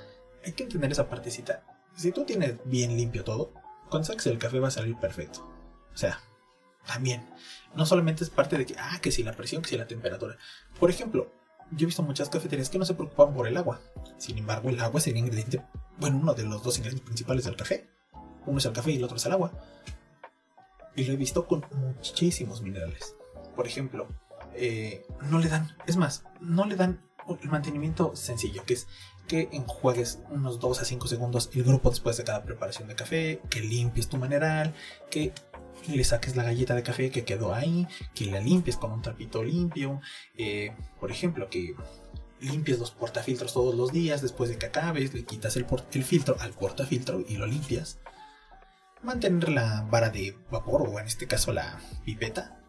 hay 0.48 0.54
que 0.54 0.64
entender 0.64 0.92
esa 0.92 1.10
partecita. 1.10 1.64
Si 1.96 2.12
tú 2.12 2.26
tienes 2.26 2.56
bien 2.66 2.96
limpio 2.96 3.24
todo, 3.24 3.54
cuando 3.90 4.06
saques 4.06 4.28
el 4.28 4.38
café 4.38 4.60
va 4.60 4.70
a 4.70 4.72
salir 4.72 4.96
perfecto. 4.98 5.48
O 5.94 5.98
sea, 5.98 6.20
también. 6.86 7.28
No 7.76 7.86
solamente 7.86 8.24
es 8.24 8.30
parte 8.30 8.58
de 8.58 8.66
que, 8.66 8.76
ah, 8.80 9.00
que 9.02 9.12
si 9.12 9.24
la 9.24 9.34
presión, 9.34 9.62
que 9.62 9.70
si 9.70 9.78
la 9.78 9.88
temperatura. 9.88 10.38
Por 10.80 10.90
ejemplo, 10.90 11.32
yo 11.72 11.84
he 11.84 11.86
visto 11.86 12.02
muchas 12.02 12.30
cafeterías 12.30 12.70
que 12.70 12.80
no 12.80 12.86
se 12.86 12.94
preocupan 12.94 13.34
por 13.34 13.48
el 13.48 13.58
agua. 13.58 13.82
Sin 14.18 14.38
embargo, 14.38 14.70
el 14.70 14.80
agua 14.80 15.02
el 15.06 15.18
ingrediente, 15.18 15.62
bueno, 16.00 16.18
uno 16.18 16.34
de 16.34 16.44
los 16.44 16.64
dos 16.64 16.78
ingredientes 16.78 17.06
principales 17.06 17.46
del 17.46 17.56
café. 17.56 17.90
Uno 18.46 18.60
es 18.60 18.66
el 18.66 18.74
café 18.74 18.92
y 18.92 18.96
el 18.96 19.04
otro 19.04 19.18
es 19.18 19.26
el 19.26 19.34
agua. 19.34 19.52
Y 20.96 21.04
lo 21.04 21.14
he 21.14 21.18
visto 21.18 21.46
con 21.46 21.66
muchísimos 21.72 22.62
minerales. 22.62 23.16
Por 23.56 23.68
ejemplo, 23.68 24.08
eh, 24.54 25.06
no 25.30 25.40
le 25.40 25.50
dan, 25.50 25.76
es 25.86 25.98
más, 25.98 26.24
no 26.40 26.66
le 26.66 26.76
dan 26.76 27.02
el 27.42 27.50
mantenimiento 27.50 28.16
sencillo, 28.16 28.64
que 28.64 28.74
es 28.76 28.88
que 29.28 29.50
enjuagues 29.52 30.20
unos 30.30 30.60
2 30.60 30.82
a 30.82 30.86
5 30.86 31.08
segundos 31.08 31.50
el 31.54 31.64
grupo 31.64 31.90
después 31.90 32.18
de 32.18 32.24
cada 32.24 32.44
preparación 32.44 32.88
de 32.88 32.96
café, 32.96 33.42
que 33.50 33.62
limpies 33.62 34.08
tu 34.08 34.18
mineral, 34.18 34.74
que 35.12 35.34
le 35.88 36.04
saques 36.04 36.36
la 36.36 36.44
galleta 36.44 36.76
de 36.76 36.84
café 36.84 37.12
que 37.12 37.24
quedó 37.24 37.54
ahí, 37.54 37.88
que 38.16 38.26
la 38.26 38.40
limpies 38.40 38.78
con 38.78 38.92
un 38.92 39.02
trapito 39.02 39.44
limpio, 39.44 40.02
eh, 40.38 40.74
por 41.00 41.12
ejemplo, 41.12 41.50
que 41.50 41.76
limpies 42.40 42.80
los 42.80 42.92
portafiltros 42.92 43.54
todos 43.54 43.76
los 43.76 43.92
días 43.92 44.22
después 44.22 44.50
de 44.50 44.58
que 44.58 44.68
acabes, 44.68 45.14
le 45.14 45.24
quitas 45.24 45.56
el, 45.56 45.66
el 45.92 46.04
filtro 46.04 46.36
al 46.40 46.54
portafiltro 46.54 47.24
y 47.28 47.38
lo 47.38 47.46
limpias. 47.46 48.00
Mantener 49.04 49.50
la 49.50 49.88
vara 49.90 50.10
de 50.10 50.36
vapor 50.52 50.84
o 50.88 51.00
en 51.00 51.06
este 51.06 51.28
caso 51.28 51.54
la 51.54 51.80
pipeta. 52.04 52.60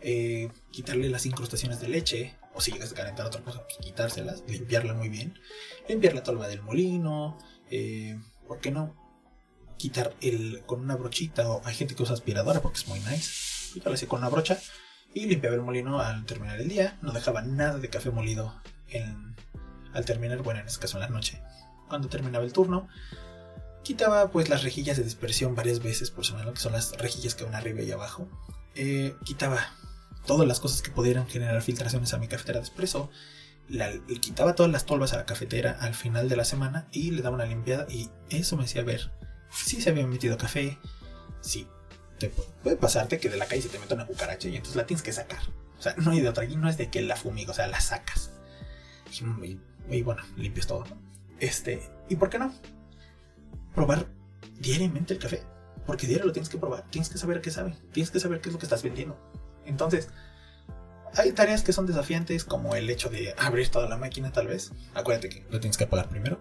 Eh, 0.00 0.50
quitarle 0.70 1.08
las 1.08 1.26
incrustaciones 1.26 1.80
de 1.80 1.88
leche 1.88 2.36
o 2.58 2.60
si 2.60 2.72
llegas 2.72 2.90
a 2.90 2.96
calentar 2.96 3.24
otra 3.24 3.40
cosa, 3.42 3.62
pues 3.62 3.76
quitárselas, 3.78 4.42
limpiarla 4.48 4.92
muy 4.92 5.08
bien. 5.08 5.38
Limpiar 5.88 6.14
la 6.14 6.24
tolva 6.24 6.48
del 6.48 6.60
molino, 6.60 7.38
eh, 7.70 8.18
¿por 8.48 8.58
qué 8.58 8.72
no? 8.72 8.96
quitar 9.76 10.12
el 10.20 10.64
con 10.66 10.80
una 10.80 10.96
brochita 10.96 11.48
o 11.48 11.62
hay 11.64 11.72
gente 11.72 11.94
que 11.94 12.02
usa 12.02 12.14
aspiradora 12.14 12.60
porque 12.60 12.78
es 12.78 12.88
muy 12.88 12.98
nice. 12.98 13.78
Lo 13.84 13.92
hacía 13.92 14.08
con 14.08 14.18
una 14.18 14.28
brocha 14.28 14.58
y 15.14 15.26
limpiaba 15.26 15.54
el 15.54 15.62
molino 15.62 16.00
al 16.00 16.26
terminar 16.26 16.60
el 16.60 16.68
día. 16.68 16.98
No 17.00 17.12
dejaba 17.12 17.42
nada 17.42 17.78
de 17.78 17.88
café 17.88 18.10
molido 18.10 18.60
al 19.94 20.04
terminar, 20.04 20.42
bueno, 20.42 20.58
en 20.58 20.66
este 20.66 20.80
caso 20.80 20.96
en 20.96 21.02
la 21.02 21.08
noche. 21.08 21.40
Cuando 21.88 22.08
terminaba 22.08 22.44
el 22.44 22.52
turno, 22.52 22.88
quitaba 23.84 24.32
pues 24.32 24.48
las 24.48 24.64
rejillas 24.64 24.96
de 24.96 25.04
dispersión 25.04 25.54
varias 25.54 25.80
veces 25.80 26.10
por 26.10 26.26
semana, 26.26 26.52
que 26.52 26.58
son 26.58 26.72
las 26.72 26.96
rejillas 26.98 27.36
que 27.36 27.44
van 27.44 27.54
arriba 27.54 27.82
y 27.82 27.92
abajo. 27.92 28.28
Eh, 28.74 29.14
quitaba 29.24 29.60
todas 30.28 30.46
las 30.46 30.60
cosas 30.60 30.82
que 30.82 30.92
pudieran 30.92 31.26
generar 31.26 31.60
filtraciones 31.62 32.14
a 32.14 32.18
mi 32.18 32.28
cafetera 32.28 32.60
de 32.60 32.64
espresso. 32.64 33.10
quitaba 34.20 34.54
todas 34.54 34.70
las 34.70 34.86
tolvas 34.86 35.12
a 35.14 35.16
la 35.16 35.26
cafetera 35.26 35.76
al 35.80 35.94
final 35.94 36.28
de 36.28 36.36
la 36.36 36.44
semana 36.44 36.86
y 36.92 37.10
le 37.10 37.22
daba 37.22 37.34
una 37.34 37.46
limpiada 37.46 37.86
y 37.90 38.10
eso 38.30 38.56
me 38.56 38.64
hacía 38.64 38.82
ver 38.84 39.10
si 39.50 39.80
se 39.80 39.90
había 39.90 40.06
metido 40.06 40.36
café, 40.36 40.78
sí. 41.40 41.66
Te 42.18 42.30
puede 42.62 42.76
pasarte 42.76 43.18
que 43.18 43.28
de 43.28 43.36
la 43.36 43.46
calle 43.46 43.62
se 43.62 43.68
te 43.68 43.78
mete 43.78 43.94
una 43.94 44.06
cucaracha 44.06 44.48
y 44.48 44.56
entonces 44.56 44.76
la 44.76 44.86
tienes 44.86 45.02
que 45.02 45.12
sacar. 45.12 45.40
O 45.78 45.82
sea, 45.82 45.94
no 45.98 46.10
hay 46.10 46.20
de 46.20 46.28
otra. 46.28 46.44
Y 46.44 46.56
no 46.56 46.68
es 46.68 46.76
de 46.76 46.90
que 46.90 47.00
la 47.00 47.14
fumiga, 47.14 47.52
o 47.52 47.54
sea, 47.54 47.68
la 47.68 47.80
sacas. 47.80 48.32
Y, 49.88 50.02
bueno, 50.02 50.22
limpias 50.36 50.66
todo. 50.66 50.84
Este, 51.38 51.80
¿y 52.08 52.16
por 52.16 52.28
qué 52.28 52.40
no? 52.40 52.52
Probar 53.74 54.06
diariamente 54.58 55.14
el 55.14 55.20
café. 55.20 55.44
Porque 55.86 56.08
diario 56.08 56.26
lo 56.26 56.32
tienes 56.32 56.48
que 56.48 56.58
probar. 56.58 56.90
Tienes 56.90 57.08
que 57.08 57.18
saber 57.18 57.40
qué 57.40 57.52
sabe. 57.52 57.76
Tienes 57.92 58.10
que 58.10 58.18
saber 58.18 58.40
qué 58.40 58.48
es 58.48 58.52
lo 58.52 58.58
que 58.58 58.66
estás 58.66 58.82
vendiendo. 58.82 59.16
Entonces, 59.68 60.08
hay 61.14 61.32
tareas 61.32 61.62
que 61.62 61.72
son 61.72 61.86
desafiantes, 61.86 62.44
como 62.44 62.74
el 62.74 62.88
hecho 62.90 63.08
de 63.08 63.34
abrir 63.38 63.68
toda 63.68 63.88
la 63.88 63.96
máquina, 63.96 64.32
tal 64.32 64.48
vez. 64.48 64.72
Acuérdate 64.94 65.28
que 65.28 65.44
lo 65.50 65.60
tienes 65.60 65.76
que 65.76 65.84
apagar 65.84 66.08
primero. 66.08 66.40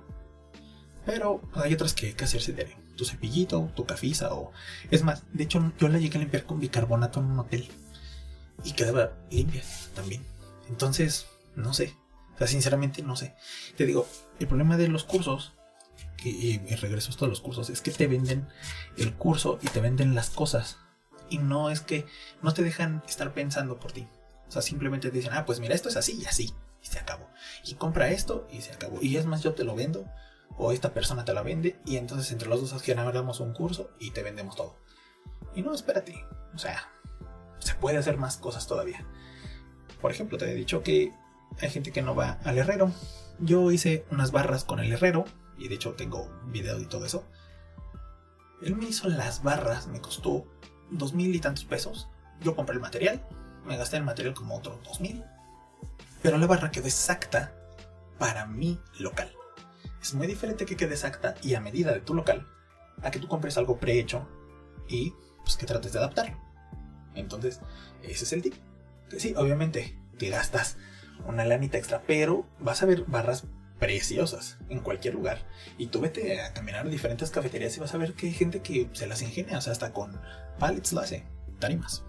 Pero 1.05 1.41
hay 1.53 1.73
otras 1.73 1.93
que 1.93 2.13
que 2.13 2.25
hacerse 2.25 2.51
de 2.51 2.75
tu 2.97 3.05
cepillito, 3.05 3.71
tu 3.75 3.85
cafisa 3.85 4.33
o... 4.33 4.51
Es 4.91 5.03
más, 5.03 5.23
de 5.31 5.43
hecho 5.43 5.71
yo 5.79 5.87
la 5.87 5.99
llegué 5.99 6.17
a 6.17 6.21
limpiar 6.21 6.45
con 6.45 6.59
bicarbonato 6.59 7.19
en 7.19 7.27
un 7.27 7.39
hotel. 7.39 7.69
Y 8.63 8.73
quedaba 8.73 9.13
limpia 9.29 9.61
también. 9.95 10.25
Entonces, 10.67 11.27
no 11.55 11.73
sé. 11.73 11.93
O 12.35 12.37
sea, 12.37 12.47
sinceramente 12.47 13.01
no 13.03 13.15
sé. 13.15 13.35
Te 13.77 13.85
digo, 13.85 14.07
el 14.39 14.47
problema 14.47 14.77
de 14.77 14.87
los 14.89 15.03
cursos, 15.03 15.53
y, 16.23 16.57
regreso 16.75 17.11
a 17.11 17.15
todos 17.15 17.29
los 17.29 17.41
cursos, 17.41 17.69
es 17.69 17.81
que 17.81 17.91
te 17.91 18.07
venden 18.07 18.47
el 18.97 19.13
curso 19.13 19.59
y 19.61 19.67
te 19.67 19.79
venden 19.79 20.13
las 20.13 20.29
cosas. 20.29 20.77
Y 21.29 21.37
no 21.37 21.69
es 21.69 21.81
que 21.81 22.05
no 22.41 22.53
te 22.53 22.63
dejan 22.63 23.03
estar 23.07 23.33
pensando 23.33 23.79
por 23.79 23.91
ti. 23.91 24.07
O 24.47 24.51
sea, 24.51 24.61
simplemente 24.61 25.09
te 25.09 25.17
dicen, 25.17 25.33
ah, 25.33 25.45
pues 25.45 25.59
mira, 25.59 25.75
esto 25.75 25.89
es 25.89 25.97
así 25.97 26.19
y 26.21 26.25
así. 26.25 26.53
Y 26.81 26.87
se 26.87 26.99
acabó. 26.99 27.29
Y 27.65 27.75
compra 27.75 28.09
esto 28.09 28.47
y 28.51 28.61
se 28.61 28.71
acabó. 28.71 28.99
Y 29.01 29.17
es 29.17 29.25
más, 29.25 29.43
yo 29.43 29.53
te 29.53 29.63
lo 29.63 29.75
vendo 29.75 30.05
o 30.57 30.71
esta 30.71 30.93
persona 30.93 31.25
te 31.25 31.33
la 31.33 31.43
vende 31.43 31.79
y 31.85 31.97
entonces 31.97 32.31
entre 32.31 32.49
los 32.49 32.69
dos 32.69 32.81
generamos 32.81 33.39
un 33.39 33.53
curso 33.53 33.91
y 33.99 34.11
te 34.11 34.23
vendemos 34.23 34.55
todo. 34.55 34.77
Y 35.55 35.61
no, 35.61 35.73
espérate, 35.73 36.25
o 36.53 36.57
sea, 36.57 36.89
se 37.59 37.75
puede 37.75 37.97
hacer 37.97 38.17
más 38.17 38.37
cosas 38.37 38.67
todavía. 38.67 39.05
Por 40.01 40.11
ejemplo, 40.11 40.37
te 40.37 40.51
he 40.51 40.55
dicho 40.55 40.83
que 40.83 41.13
hay 41.59 41.69
gente 41.69 41.91
que 41.91 42.01
no 42.01 42.15
va 42.15 42.39
al 42.43 42.57
herrero. 42.57 42.91
Yo 43.39 43.71
hice 43.71 44.05
unas 44.11 44.31
barras 44.31 44.63
con 44.63 44.79
el 44.79 44.91
herrero 44.91 45.25
y 45.57 45.67
de 45.67 45.75
hecho 45.75 45.93
tengo 45.93 46.29
video 46.47 46.79
y 46.79 46.85
todo 46.85 47.05
eso. 47.05 47.25
Él 48.61 48.75
me 48.75 48.85
hizo 48.85 49.07
las 49.07 49.43
barras, 49.43 49.87
me 49.87 50.01
costó 50.01 50.47
dos 50.91 51.13
mil 51.13 51.35
y 51.35 51.39
tantos 51.39 51.65
pesos. 51.65 52.09
Yo 52.41 52.55
compré 52.55 52.75
el 52.75 52.81
material, 52.81 53.21
me 53.65 53.77
gasté 53.77 53.97
el 53.97 54.03
material 54.03 54.33
como 54.33 54.55
otros 54.55 54.81
dos 54.83 55.01
mil. 55.01 55.23
Pero 56.21 56.37
la 56.37 56.47
barra 56.47 56.71
quedó 56.71 56.85
exacta 56.85 57.53
para 58.17 58.45
mi 58.45 58.79
local. 58.99 59.31
Es 60.01 60.13
muy 60.13 60.27
diferente 60.27 60.65
que 60.65 60.75
quede 60.75 60.93
exacta 60.93 61.35
y 61.41 61.55
a 61.55 61.61
medida 61.61 61.91
de 61.91 62.01
tu 62.01 62.13
local 62.13 62.47
a 63.03 63.11
que 63.11 63.19
tú 63.19 63.27
compres 63.27 63.57
algo 63.57 63.77
prehecho 63.77 64.27
y 64.87 65.13
pues 65.43 65.57
que 65.57 65.65
trates 65.65 65.93
de 65.93 65.99
adaptarlo. 65.99 66.37
Entonces, 67.15 67.59
ese 68.03 68.23
es 68.25 68.33
el 68.33 68.41
tip. 68.41 68.53
sí, 69.17 69.33
obviamente 69.35 69.97
te 70.17 70.29
gastas 70.29 70.77
una 71.25 71.45
lanita 71.45 71.77
extra, 71.77 72.03
pero 72.05 72.45
vas 72.59 72.83
a 72.83 72.85
ver 72.85 73.05
barras 73.05 73.45
preciosas 73.79 74.57
en 74.69 74.79
cualquier 74.79 75.13
lugar. 75.13 75.45
Y 75.77 75.87
tú 75.87 76.01
vete 76.01 76.41
a 76.41 76.53
caminar 76.53 76.85
a 76.85 76.89
diferentes 76.89 77.29
cafeterías 77.29 77.75
y 77.77 77.79
vas 77.79 77.93
a 77.93 77.97
ver 77.97 78.13
que 78.13 78.27
hay 78.27 78.33
gente 78.33 78.61
que 78.61 78.89
se 78.93 79.07
las 79.07 79.21
ingenia, 79.21 79.57
o 79.57 79.61
sea, 79.61 79.73
hasta 79.73 79.93
con 79.93 80.19
pallets 80.59 80.93
lo 80.93 81.01
hace, 81.01 81.23
tarimas. 81.59 82.03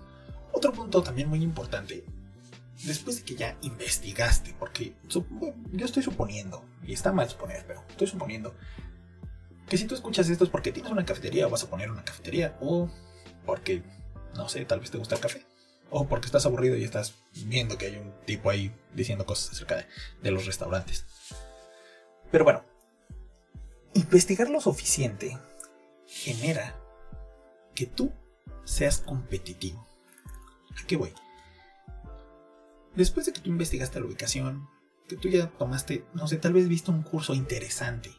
Otro 0.53 0.73
punto 0.73 1.03
también 1.03 1.29
muy 1.29 1.43
importante 1.43 2.05
después 2.85 3.17
de 3.17 3.25
que 3.25 3.35
ya 3.35 3.57
investigaste, 3.63 4.55
porque 4.59 4.95
yo 5.73 5.85
estoy 5.85 6.03
suponiendo, 6.03 6.65
y 6.85 6.93
está 6.93 7.13
mal 7.13 7.29
suponer, 7.29 7.65
pero 7.67 7.85
estoy 7.89 8.07
suponiendo 8.07 8.55
que 9.69 9.77
si 9.77 9.85
tú 9.85 9.95
escuchas 9.95 10.29
esto 10.31 10.45
es 10.45 10.51
porque 10.51 10.73
tienes 10.73 10.91
una 10.91 11.05
cafetería 11.05 11.47
o 11.47 11.51
vas 11.51 11.65
a 11.65 11.71
poner 11.71 11.91
una 11.91 12.05
cafetería, 12.05 12.57
o 12.61 12.89
porque, 13.45 13.83
no 14.35 14.49
sé, 14.49 14.65
tal 14.65 14.81
vez 14.81 14.91
te 14.91 14.99
gusta 14.99 15.17
el 15.17 15.21
café, 15.21 15.45
o 15.91 16.07
porque 16.07 16.27
estás 16.27 16.47
aburrido 16.47 16.77
y 16.77 16.85
estás 16.85 17.15
viendo 17.47 17.77
que 17.77 17.87
hay 17.87 17.97
un 17.97 18.13
tipo 18.25 18.51
ahí 18.51 18.73
diciendo 18.95 19.27
cosas 19.27 19.53
acerca 19.53 19.77
de, 19.77 19.87
de 20.23 20.31
los 20.31 20.47
restaurantes. 20.47 21.07
Pero 22.31 22.45
bueno, 22.45 22.63
investigar 23.95 24.51
lo 24.51 24.61
suficiente 24.61 25.39
genera 26.07 26.79
que 27.75 27.87
tú 27.87 28.13
seas 28.65 28.99
competitivo. 28.99 29.87
¿A 30.83 30.87
qué 30.87 30.97
voy? 30.97 31.13
Después 32.95 33.27
de 33.27 33.33
que 33.33 33.41
tú 33.41 33.51
investigaste 33.51 34.01
la 34.01 34.07
ubicación, 34.07 34.69
que 35.09 35.17
tú 35.17 35.29
ya 35.29 35.49
tomaste, 35.49 36.05
no 36.15 36.29
sé, 36.29 36.37
tal 36.37 36.53
vez 36.53 36.69
viste 36.69 36.91
un 36.91 37.03
curso 37.03 37.35
interesante 37.35 38.11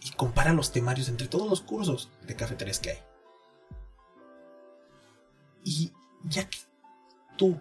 y 0.00 0.10
compara 0.10 0.52
los 0.52 0.72
temarios 0.72 1.08
entre 1.08 1.26
todos 1.28 1.48
los 1.48 1.62
cursos 1.62 2.10
de 2.26 2.36
cafeterías 2.36 2.78
que 2.78 2.90
hay. 2.90 2.98
Y 5.64 5.92
ya 6.24 6.48
que 6.48 6.58
tú 7.36 7.60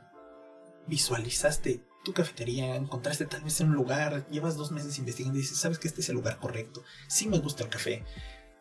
visualizaste 0.87 1.81
tu 2.05 2.13
cafetería, 2.13 2.77
encontraste 2.77 3.25
tal 3.25 3.41
vez 3.41 3.59
en 3.59 3.69
un 3.69 3.75
lugar, 3.75 4.25
llevas 4.29 4.55
dos 4.55 4.71
meses 4.71 4.97
investigando 4.97 5.37
y 5.37 5.41
dices, 5.41 5.57
sabes 5.57 5.79
que 5.79 5.89
este 5.89 5.99
es 5.99 6.07
el 6.07 6.15
lugar 6.15 6.39
correcto, 6.39 6.83
sí 7.07 7.27
me 7.27 7.39
gusta 7.39 7.63
el 7.63 7.69
café, 7.69 8.05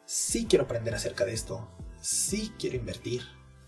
sí 0.04 0.46
quiero 0.48 0.64
aprender 0.64 0.94
acerca 0.94 1.24
de 1.24 1.34
esto, 1.34 1.70
sí 2.00 2.52
quiero 2.58 2.76
invertir 2.76 3.22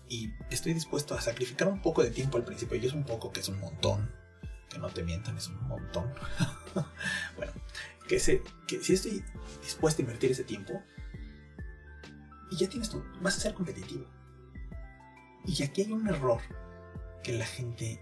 y 0.09 0.33
estoy 0.49 0.73
dispuesto 0.73 1.15
a 1.15 1.21
sacrificar 1.21 1.67
un 1.67 1.81
poco 1.81 2.03
de 2.03 2.11
tiempo 2.11 2.37
al 2.37 2.43
principio, 2.43 2.77
y 2.77 2.85
es 2.85 2.93
un 2.93 3.05
poco 3.05 3.31
que 3.31 3.39
es 3.39 3.47
un 3.47 3.59
montón, 3.59 4.11
que 4.69 4.79
no 4.79 4.89
te 4.89 5.03
mientan, 5.03 5.37
es 5.37 5.47
un 5.47 5.67
montón. 5.67 6.13
bueno, 7.37 7.53
que, 8.07 8.19
sé, 8.19 8.41
que 8.67 8.83
si 8.83 8.93
estoy 8.93 9.23
dispuesto 9.61 10.01
a 10.01 10.03
invertir 10.03 10.31
ese 10.31 10.43
tiempo, 10.43 10.81
y 12.49 12.57
ya 12.57 12.67
tienes 12.67 12.89
tú, 12.89 13.03
vas 13.21 13.37
a 13.37 13.39
ser 13.41 13.53
competitivo. 13.53 14.05
Y 15.45 15.61
aquí 15.63 15.81
hay 15.81 15.91
un 15.91 16.07
error 16.07 16.41
que 17.23 17.33
la 17.33 17.45
gente 17.45 18.01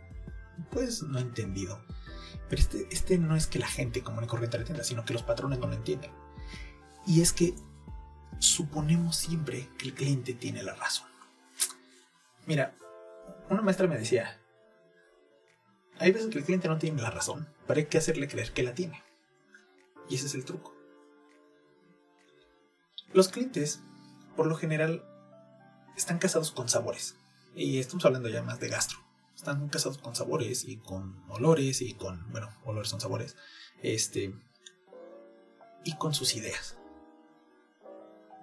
pues 0.72 1.04
no 1.04 1.18
ha 1.18 1.22
entendido. 1.22 1.80
Pero 2.50 2.62
este, 2.62 2.88
este 2.92 3.18
no 3.18 3.36
es 3.36 3.48
que 3.48 3.60
la 3.60 3.68
gente 3.68 4.04
común 4.04 4.24
y 4.24 4.28
corriente 4.28 4.58
lo 4.58 4.62
entienda, 4.62 4.84
sino 4.84 5.06
que 5.06 5.14
los 5.14 5.24
patrones 5.24 5.60
no 5.60 5.68
lo 5.68 5.74
entienden. 5.74 6.12
Y 7.06 7.22
es 7.22 7.34
que 7.34 7.56
suponemos 8.40 9.16
siempre 9.16 9.70
que 9.78 9.88
el 9.88 9.94
cliente 9.94 10.34
tiene 10.34 10.64
la 10.64 10.76
razón. 10.76 11.08
Mira, 12.46 12.76
una 13.50 13.62
maestra 13.62 13.88
me 13.88 13.98
decía, 13.98 14.40
hay 15.98 16.12
veces 16.12 16.30
que 16.30 16.40
el 16.40 16.46
cliente 16.46 16.68
no 16.68 16.78
tiene 16.78 17.02
la 17.02 17.10
razón, 17.10 17.48
pero 17.68 17.80
hay 17.80 17.86
que 17.88 17.98
hacerle 17.98 18.28
creer 18.28 18.52
que 18.52 18.64
la 18.64 18.74
tiene. 18.74 19.04
Y 20.10 20.16
ese 20.16 20.28
es 20.28 20.36
el 20.36 20.46
truco. 20.46 20.76
Los 23.14 23.30
clientes, 23.30 23.80
por 24.36 24.46
lo 24.46 24.56
general, 24.56 25.04
están 25.96 26.20
casados 26.20 26.52
con 26.52 26.70
sabores. 26.70 27.16
Y 27.56 27.80
estamos 27.80 28.04
hablando 28.06 28.28
ya 28.30 28.44
más 28.44 28.60
de 28.60 28.68
gastro 28.68 29.05
están 29.36 29.68
casados 29.70 29.98
con 29.98 30.16
sabores 30.16 30.64
y 30.66 30.78
con 30.78 31.24
olores 31.30 31.82
y 31.82 31.94
con, 31.94 32.32
bueno, 32.32 32.50
olores 32.64 32.90
son 32.90 33.02
sabores, 33.02 33.36
este, 33.82 34.34
y 35.84 35.96
con 35.96 36.14
sus 36.14 36.36
ideas. 36.36 36.78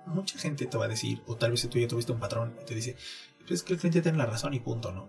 Mucha 0.07 0.39
gente 0.39 0.67
te 0.67 0.77
va 0.77 0.87
a 0.87 0.89
decir, 0.89 1.23
o 1.27 1.37
tal 1.37 1.53
vez 1.53 1.61
si 1.61 1.69
tú 1.69 1.79
ya 1.79 1.89
tuviste 1.89 2.13
un 2.13 2.21
patrón 2.21 2.57
y 2.61 2.65
te 2.65 2.75
dice, 2.75 2.97
pues 3.47 3.63
que 3.63 3.73
el 3.73 3.79
cliente 3.79 4.03
tiene 4.03 4.19
la 4.19 4.27
razón 4.27 4.55
y 4.55 4.61
punto, 4.61 4.93
¿no? 4.93 5.09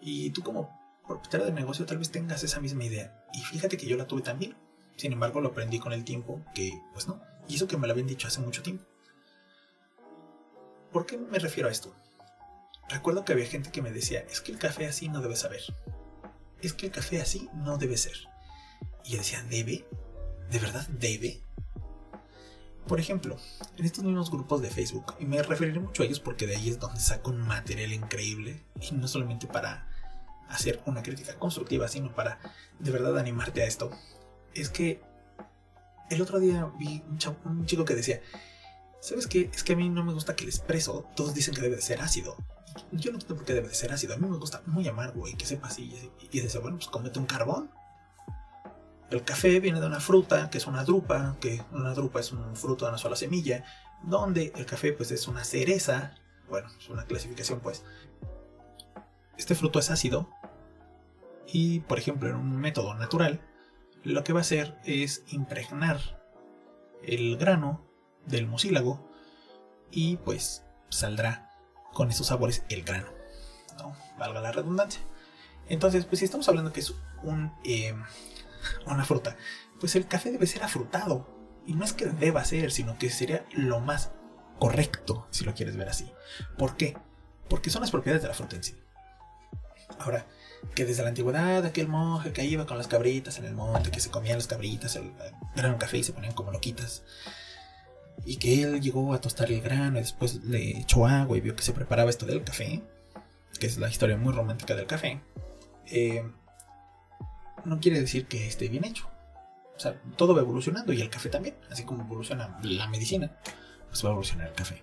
Y 0.00 0.30
tú 0.30 0.42
como 0.42 0.78
propietario 1.06 1.46
de 1.46 1.52
negocio 1.52 1.86
tal 1.86 1.98
vez 1.98 2.10
tengas 2.10 2.42
esa 2.44 2.60
misma 2.60 2.84
idea. 2.84 3.24
Y 3.32 3.40
fíjate 3.40 3.76
que 3.76 3.86
yo 3.86 3.96
la 3.96 4.06
tuve 4.06 4.22
también. 4.22 4.56
Sin 4.96 5.12
embargo, 5.12 5.40
lo 5.40 5.48
aprendí 5.48 5.78
con 5.78 5.92
el 5.92 6.04
tiempo 6.04 6.44
que, 6.54 6.80
pues 6.92 7.08
no. 7.08 7.20
Y 7.48 7.56
eso 7.56 7.66
que 7.66 7.76
me 7.76 7.86
lo 7.86 7.92
habían 7.92 8.06
dicho 8.06 8.28
hace 8.28 8.40
mucho 8.40 8.62
tiempo. 8.62 8.84
¿Por 10.92 11.06
qué 11.06 11.18
me 11.18 11.38
refiero 11.38 11.68
a 11.68 11.72
esto? 11.72 11.94
Recuerdo 12.88 13.24
que 13.24 13.32
había 13.32 13.46
gente 13.46 13.70
que 13.70 13.82
me 13.82 13.90
decía, 13.90 14.20
es 14.30 14.40
que 14.40 14.52
el 14.52 14.58
café 14.58 14.86
así 14.86 15.08
no 15.08 15.20
debe 15.20 15.36
saber. 15.36 15.62
Es 16.60 16.74
que 16.74 16.86
el 16.86 16.92
café 16.92 17.20
así 17.20 17.48
no 17.54 17.78
debe 17.78 17.96
ser. 17.96 18.16
Y 19.04 19.12
yo 19.12 19.18
decía, 19.18 19.42
¿debe? 19.44 19.86
¿De 20.50 20.58
verdad 20.58 20.86
debe? 20.88 21.40
Por 22.86 23.00
ejemplo, 23.00 23.38
en 23.78 23.86
estos 23.86 24.04
mismos 24.04 24.30
grupos 24.30 24.60
de 24.60 24.70
Facebook, 24.70 25.14
y 25.18 25.24
me 25.24 25.42
referiré 25.42 25.80
mucho 25.80 26.02
a 26.02 26.06
ellos 26.06 26.20
porque 26.20 26.46
de 26.46 26.56
ahí 26.56 26.68
es 26.68 26.78
donde 26.78 27.00
saco 27.00 27.30
un 27.30 27.40
material 27.40 27.92
increíble, 27.92 28.62
y 28.80 28.94
no 28.94 29.08
solamente 29.08 29.46
para 29.46 29.88
hacer 30.50 30.82
una 30.84 31.02
crítica 31.02 31.38
constructiva, 31.38 31.88
sino 31.88 32.14
para 32.14 32.38
de 32.78 32.90
verdad 32.90 33.18
animarte 33.18 33.62
a 33.62 33.66
esto. 33.66 33.90
Es 34.52 34.68
que 34.68 35.00
el 36.10 36.20
otro 36.20 36.38
día 36.38 36.70
vi 36.78 37.02
un, 37.08 37.64
chico 37.64 37.86
que 37.86 37.94
decía, 37.94 38.20
¿sabes 39.00 39.26
qué? 39.26 39.50
Es 39.54 39.64
que 39.64 39.72
a 39.72 39.76
mí 39.76 39.88
no 39.88 40.04
me 40.04 40.12
gusta 40.12 40.36
que 40.36 40.44
el 40.44 40.50
expreso, 40.50 41.08
todos 41.16 41.32
dicen 41.32 41.54
que 41.54 41.62
debe 41.62 41.76
de 41.76 41.82
ser 41.82 42.02
ácido 42.02 42.36
yo 42.96 43.10
no 43.10 43.16
entiendo 43.16 43.36
por 43.36 43.44
qué 43.44 43.54
debe 43.54 43.68
de 43.68 43.74
ser 43.74 43.92
ácido. 43.92 44.14
A 44.14 44.16
mí 44.16 44.28
me 44.28 44.36
gusta 44.36 44.62
muy 44.66 44.86
amargo 44.88 45.26
y 45.28 45.34
que 45.34 45.46
sepa 45.46 45.68
así. 45.68 46.10
Y 46.30 46.40
dice, 46.40 46.58
bueno, 46.58 46.76
pues 46.76 46.88
comete 46.88 47.18
un 47.18 47.26
carbón. 47.26 47.70
El 49.10 49.22
café 49.22 49.60
viene 49.60 49.80
de 49.80 49.86
una 49.86 50.00
fruta 50.00 50.50
que 50.50 50.58
es 50.58 50.66
una 50.66 50.84
drupa, 50.84 51.36
que 51.40 51.62
una 51.72 51.94
drupa 51.94 52.20
es 52.20 52.32
un 52.32 52.56
fruto 52.56 52.84
de 52.84 52.90
una 52.90 52.98
sola 52.98 53.16
semilla, 53.16 53.64
donde 54.02 54.52
el 54.56 54.66
café 54.66 54.92
pues 54.92 55.10
es 55.10 55.28
una 55.28 55.44
cereza, 55.44 56.14
bueno, 56.48 56.68
es 56.78 56.88
una 56.88 57.04
clasificación 57.04 57.60
pues. 57.60 57.84
Este 59.36 59.54
fruto 59.54 59.78
es 59.78 59.90
ácido 59.90 60.30
y 61.46 61.80
por 61.80 61.98
ejemplo 61.98 62.28
en 62.28 62.36
un 62.36 62.56
método 62.56 62.94
natural 62.94 63.40
lo 64.04 64.22
que 64.24 64.32
va 64.32 64.40
a 64.40 64.42
hacer 64.42 64.78
es 64.84 65.22
impregnar 65.28 65.98
el 67.02 67.36
grano 67.36 67.84
del 68.26 68.46
mucílago 68.46 69.08
y 69.90 70.16
pues 70.18 70.64
saldrá 70.88 71.53
con 71.94 72.10
esos 72.10 72.26
sabores 72.26 72.64
el 72.68 72.84
grano. 72.84 73.08
¿no? 73.78 73.96
Valga 74.18 74.40
la 74.40 74.52
redundancia. 74.52 75.00
Entonces, 75.68 76.04
pues 76.04 76.18
si 76.18 76.26
estamos 76.26 76.48
hablando 76.48 76.72
que 76.72 76.80
es 76.80 76.94
eh, 77.64 77.94
una 78.86 79.04
fruta, 79.04 79.36
pues 79.80 79.96
el 79.96 80.06
café 80.06 80.30
debe 80.30 80.46
ser 80.46 80.62
afrutado. 80.62 81.26
Y 81.66 81.74
no 81.74 81.84
es 81.84 81.94
que 81.94 82.06
deba 82.06 82.44
ser, 82.44 82.70
sino 82.70 82.98
que 82.98 83.08
sería 83.08 83.46
lo 83.52 83.80
más 83.80 84.10
correcto, 84.58 85.26
si 85.30 85.44
lo 85.44 85.54
quieres 85.54 85.76
ver 85.76 85.88
así. 85.88 86.12
¿Por 86.58 86.76
qué? 86.76 86.96
Porque 87.48 87.70
son 87.70 87.80
las 87.80 87.90
propiedades 87.90 88.22
de 88.22 88.28
la 88.28 88.34
fruta 88.34 88.56
en 88.56 88.64
sí. 88.64 88.76
Ahora, 89.98 90.26
que 90.74 90.84
desde 90.84 91.02
la 91.02 91.10
antigüedad 91.10 91.64
aquel 91.64 91.88
monje 91.88 92.32
que 92.32 92.44
iba 92.44 92.66
con 92.66 92.78
las 92.78 92.88
cabritas 92.88 93.38
en 93.38 93.44
el 93.44 93.54
monte, 93.54 93.90
que 93.90 94.00
se 94.00 94.10
comían 94.10 94.38
las 94.38 94.46
cabritas, 94.46 94.96
el, 94.96 95.12
el 95.56 95.76
café 95.78 95.98
y 95.98 96.04
se 96.04 96.12
ponían 96.12 96.34
como 96.34 96.50
loquitas, 96.50 97.02
y 98.24 98.36
que 98.36 98.62
él 98.62 98.80
llegó 98.80 99.12
a 99.12 99.20
tostar 99.20 99.50
el 99.50 99.60
grano 99.60 99.98
y 99.98 100.02
después 100.02 100.44
le 100.44 100.78
echó 100.78 101.06
agua 101.06 101.36
y 101.36 101.40
vio 101.40 101.56
que 101.56 101.62
se 101.62 101.72
preparaba 101.72 102.10
esto 102.10 102.26
del 102.26 102.44
café, 102.44 102.82
que 103.58 103.66
es 103.66 103.78
la 103.78 103.88
historia 103.88 104.16
muy 104.16 104.32
romántica 104.32 104.74
del 104.74 104.86
café, 104.86 105.20
eh, 105.86 106.24
no 107.64 107.80
quiere 107.80 108.00
decir 108.00 108.26
que 108.26 108.46
esté 108.46 108.68
bien 108.68 108.84
hecho. 108.84 109.08
O 109.76 109.80
sea, 109.80 110.00
todo 110.16 110.34
va 110.34 110.40
evolucionando 110.40 110.92
y 110.92 111.00
el 111.00 111.10
café 111.10 111.28
también, 111.28 111.56
así 111.70 111.84
como 111.84 112.02
evoluciona 112.04 112.58
la 112.62 112.88
medicina, 112.88 113.32
pues 113.88 114.04
va 114.04 114.08
a 114.08 114.12
evolucionar 114.12 114.48
el 114.48 114.54
café. 114.54 114.82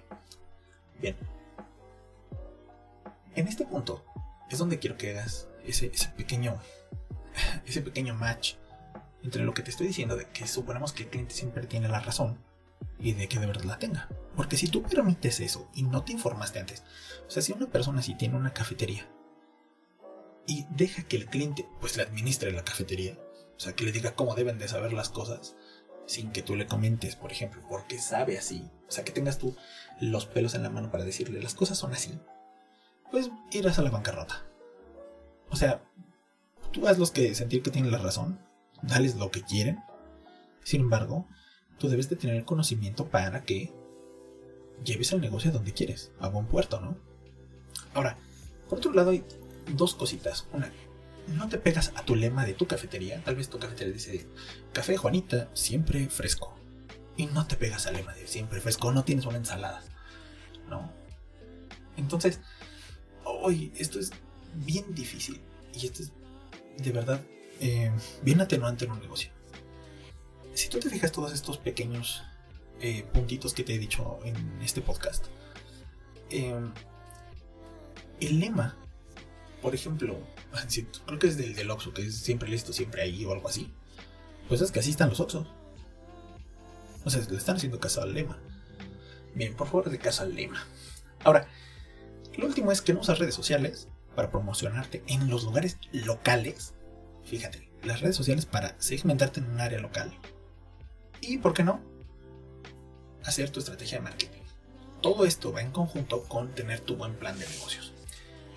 Bien. 1.00 1.15
En 3.36 3.48
este 3.48 3.65
punto 3.65 4.04
es 4.50 4.58
donde 4.58 4.80
quiero 4.80 4.98
que 4.98 5.12
hagas 5.12 5.48
ese, 5.65 5.88
ese 5.94 6.10
pequeño 6.10 6.60
ese 7.65 7.82
pequeño 7.82 8.13
match 8.15 8.56
entre 9.24 9.44
lo 9.44 9.54
que 9.54 9.62
te 9.62 9.70
estoy 9.70 9.88
diciendo 9.88 10.15
de 10.15 10.28
que 10.28 10.48
suponemos 10.48 10.94
que 10.94 11.04
el 11.04 11.10
cliente 11.10 11.34
siempre 11.34 11.65
tiene 11.67 11.88
la 11.88 12.00
razón 12.00 12.38
y 13.00 13.13
de 13.13 13.28
que 13.28 13.39
de 13.39 13.48
verdad 13.48 13.63
la 13.63 13.80
tenga. 13.80 14.10
Porque 14.36 14.58
si 14.58 14.67
tú 14.67 14.84
permites 14.84 15.39
eso 15.39 15.70
y 15.74 15.84
no 15.84 16.04
te 16.04 16.13
informaste 16.13 16.60
antes, 16.60 16.84
o 17.28 17.32
sea, 17.32 17.41
si 17.41 17.52
una 17.52 17.67
persona 17.67 18.02
si 18.02 18.15
tiene 18.15 18.38
una 18.38 18.54
cafetería 18.54 19.08
y 20.48 20.65
deja 20.70 21.04
que 21.04 21.17
el 21.17 21.26
cliente 21.28 21.67
pues 21.80 21.98
le 21.98 22.04
administre 22.04 22.52
la 22.52 22.63
cafetería, 22.63 23.17
o 23.56 23.60
sea, 23.60 23.74
que 23.74 23.84
le 23.84 23.91
diga 23.91 24.15
cómo 24.15 24.36
deben 24.36 24.58
de 24.58 24.67
saber 24.67 24.94
las 24.94 25.10
cosas, 25.10 25.56
sin 26.06 26.32
que 26.32 26.41
tú 26.41 26.56
le 26.56 26.67
comentes, 26.67 27.15
por 27.15 27.32
ejemplo, 27.32 27.62
porque 27.70 28.00
sabe 28.00 28.38
así, 28.38 28.70
o 28.88 28.91
sea, 28.91 29.04
que 29.04 29.12
tengas 29.12 29.38
tú 29.38 29.56
los 30.00 30.26
pelos 30.26 30.56
en 30.56 30.63
la 30.63 30.70
mano 30.70 30.91
para 30.91 31.04
decirle 31.04 31.41
las 31.41 31.54
cosas 31.54 31.78
son 31.78 31.94
así, 31.94 32.17
pues 33.12 33.30
irás 33.52 33.78
a 33.78 33.82
la 33.82 33.91
bancarrota. 33.91 34.46
O 35.50 35.56
sea, 35.56 35.84
tú 36.72 36.82
los 36.82 37.12
que 37.12 37.36
sentir 37.36 37.62
que 37.62 37.72
tienen 37.72 37.91
la 37.91 37.98
razón, 37.98 38.39
dales 38.82 39.15
lo 39.15 39.30
que 39.32 39.44
quieren. 39.44 39.84
Sin 40.63 40.82
embargo, 40.82 41.28
tú 41.82 41.89
debes 41.89 42.10
de 42.10 42.15
tener 42.15 42.46
conocimiento 42.46 43.10
para 43.10 43.44
que 43.44 43.74
lleves 44.86 45.12
el 45.13 45.20
negocio 45.20 45.50
a 45.50 45.54
donde 45.54 45.74
quieres, 45.74 46.12
a 46.20 46.30
buen 46.30 46.46
puerto, 46.46 46.80
¿no? 46.80 46.96
Ahora, 47.96 48.17
por 48.70 48.78
otro 48.78 48.94
lado 48.94 49.10
hay 49.10 49.24
dos 49.76 49.96
cositas. 49.96 50.46
Una, 50.54 50.72
no 51.30 51.50
te 51.50 51.58
pegas 51.58 51.91
a 51.96 52.06
tu 52.06 52.15
lema 52.15 52.46
de 52.46 52.54
tu 52.54 52.67
cafetería. 52.67 53.24
Tal 53.24 53.36
vez 53.36 53.50
tu 53.50 53.58
cafetería 53.58 53.94
dice, 53.94 54.28
café 54.74 54.96
Juanita, 54.96 55.50
siempre 55.54 56.08
fresco. 56.08 56.56
Y 57.17 57.26
no 57.26 57.48
te 57.48 57.56
pegas 57.56 57.88
al 57.88 57.96
lema 57.96 58.13
de 58.13 58.28
siempre 58.28 58.62
fresco, 58.62 58.91
no 58.91 59.04
tienes 59.04 59.26
una 59.26 59.38
ensalada. 59.38 59.82
¿No? 60.70 60.91
Entonces, 61.98 62.41
hoy 63.26 63.74
esto 63.76 64.00
es 64.00 64.12
bien 64.54 64.94
difícil. 64.94 65.41
Y 65.74 65.88
esto 65.88 66.04
es 66.04 66.12
de 66.78 66.91
verdad 66.91 67.22
eh, 67.60 67.91
bien 68.22 68.39
atenuante 68.39 68.86
en 68.86 68.91
un 68.91 69.00
negocio 69.00 69.32
si 70.54 70.70
tú 70.70 70.80
te 70.80 70.90
fijas 70.90 71.12
todos 71.12 71.34
estos 71.34 71.58
pequeños 71.58 72.24
eh, 72.82 73.06
puntitos 73.14 73.54
que 73.54 73.64
te 73.64 73.76
he 73.76 73.78
dicho 73.78 74.20
en 74.24 74.36
este 74.62 74.82
podcast, 74.82 75.26
em, 76.30 76.74
el 78.20 78.40
lema, 78.40 78.76
por 79.62 79.76
ejemplo, 79.76 80.18
creo 81.06 81.20
que 81.20 81.28
es 81.28 81.38
del 81.38 81.56
del 81.56 81.72
Oxxo, 81.72 81.94
que 81.94 82.06
es 82.06 82.16
siempre 82.16 82.50
listo, 82.50 82.74
siempre 82.74 83.02
ahí 83.02 83.24
o 83.26 83.32
algo 83.32 83.48
así, 83.48 83.72
pues 84.48 84.62
es 84.62 84.72
que 84.72 84.80
así 84.80 84.90
están 84.90 85.10
los 85.10 85.20
Oxxos. 85.20 85.48
O 87.04 87.10
sea, 87.10 87.22
le 87.30 87.38
están 87.38 87.56
haciendo 87.56 87.80
caso 87.80 88.02
al 88.02 88.14
lema. 88.14 88.38
Bien, 89.34 89.56
por 89.56 89.68
favor, 89.68 89.90
de 89.90 89.98
caso 89.98 90.24
al 90.24 90.36
lema. 90.36 90.64
Ahora, 91.24 91.48
lo 92.38 92.46
último 92.46 92.72
es 92.72 92.82
que 92.82 92.94
no 92.94 93.00
usas 93.00 93.20
redes 93.20 93.34
sociales 93.34 93.88
para 94.16 94.30
promocionarte 94.30 95.04
en 95.08 95.30
los 95.30 95.44
lugares 95.44 95.78
locales. 95.92 96.74
Fíjate, 97.24 97.72
las 97.84 98.02
redes 98.02 98.16
sociales 98.16 98.46
para 98.46 98.76
segmentarte 98.80 99.40
en 99.40 99.50
un 99.50 99.62
área 99.62 99.80
local 99.80 100.14
y, 101.22 101.38
¿por 101.38 101.54
qué 101.54 101.64
no? 101.64 101.82
Hacer 103.24 103.50
tu 103.50 103.60
estrategia 103.60 104.00
de 104.00 104.04
marketing. 104.04 104.42
Todo 105.02 105.26
esto 105.26 105.52
va 105.52 105.62
en 105.62 105.72
conjunto 105.72 106.24
con 106.24 106.50
tener 106.54 106.80
tu 106.80 106.96
buen 106.96 107.16
plan 107.16 107.38
de 107.38 107.48
negocios. 107.48 107.94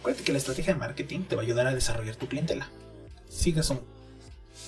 Acuérdate 0.00 0.24
que 0.24 0.32
la 0.32 0.38
estrategia 0.38 0.74
de 0.74 0.80
marketing 0.80 1.20
te 1.24 1.36
va 1.36 1.42
a 1.42 1.44
ayudar 1.44 1.66
a 1.66 1.74
desarrollar 1.74 2.16
tu 2.16 2.28
clientela. 2.28 2.68
Sigas 3.28 3.70
un. 3.70 3.80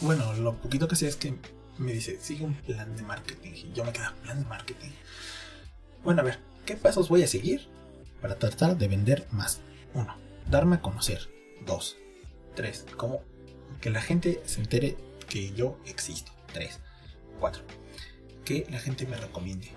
Bueno, 0.00 0.32
lo 0.34 0.54
poquito 0.54 0.88
que 0.88 0.96
sé 0.96 1.08
es 1.08 1.16
que 1.16 1.34
me 1.78 1.92
dice, 1.92 2.18
sigue 2.20 2.44
un 2.44 2.54
plan 2.54 2.96
de 2.96 3.02
marketing. 3.02 3.52
Y 3.52 3.72
yo 3.72 3.84
me 3.84 3.92
quedo, 3.92 4.14
plan 4.22 4.42
de 4.42 4.48
marketing. 4.48 4.90
Bueno, 6.04 6.22
a 6.22 6.24
ver, 6.24 6.38
¿qué 6.64 6.76
pasos 6.76 7.08
voy 7.08 7.22
a 7.22 7.26
seguir 7.26 7.68
para 8.20 8.38
tratar 8.38 8.76
de 8.76 8.88
vender 8.88 9.26
más? 9.30 9.60
Uno, 9.92 10.16
darme 10.50 10.76
a 10.76 10.80
conocer. 10.80 11.28
Dos, 11.66 11.96
tres, 12.54 12.86
como 12.96 13.22
que 13.80 13.90
la 13.90 14.00
gente 14.00 14.42
se 14.46 14.60
entere 14.60 14.96
que 15.28 15.52
yo 15.52 15.78
existo. 15.84 16.32
Tres, 16.52 16.80
cuatro, 17.40 17.62
que 18.46 18.66
la 18.70 18.78
gente 18.78 19.06
me 19.06 19.16
recomiende. 19.16 19.70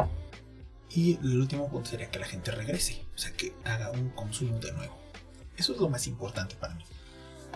Y 0.90 1.16
el 1.18 1.42
último 1.42 1.70
punto 1.70 1.90
sería 1.90 2.10
que 2.10 2.20
la 2.20 2.26
gente 2.26 2.52
regrese, 2.52 3.04
o 3.14 3.18
sea, 3.18 3.34
que 3.34 3.54
haga 3.66 3.92
un 3.92 4.10
consumo 4.12 4.58
de 4.60 4.72
nuevo. 4.72 4.98
Eso 5.58 5.74
es 5.74 5.80
lo 5.80 5.90
más 5.90 6.08
importante 6.08 6.56
para 6.56 6.76
mí. 6.76 6.84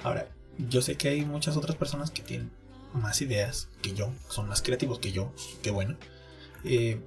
Ahora, 0.04 0.28
yo 0.58 0.82
sé 0.82 0.98
que 0.98 1.10
hay 1.10 1.24
muchas 1.24 1.56
otras 1.56 1.78
personas 1.78 2.12
que 2.12 2.22
tienen 2.22 2.52
más 2.94 3.22
ideas 3.22 3.70
que 3.82 3.94
yo, 3.94 4.12
son 4.28 4.50
más 4.50 4.62
creativos 4.62 5.00
que 5.00 5.12
yo, 5.12 5.34
qué 5.62 5.72
bueno. 5.72 5.98
Eh, 6.64 7.00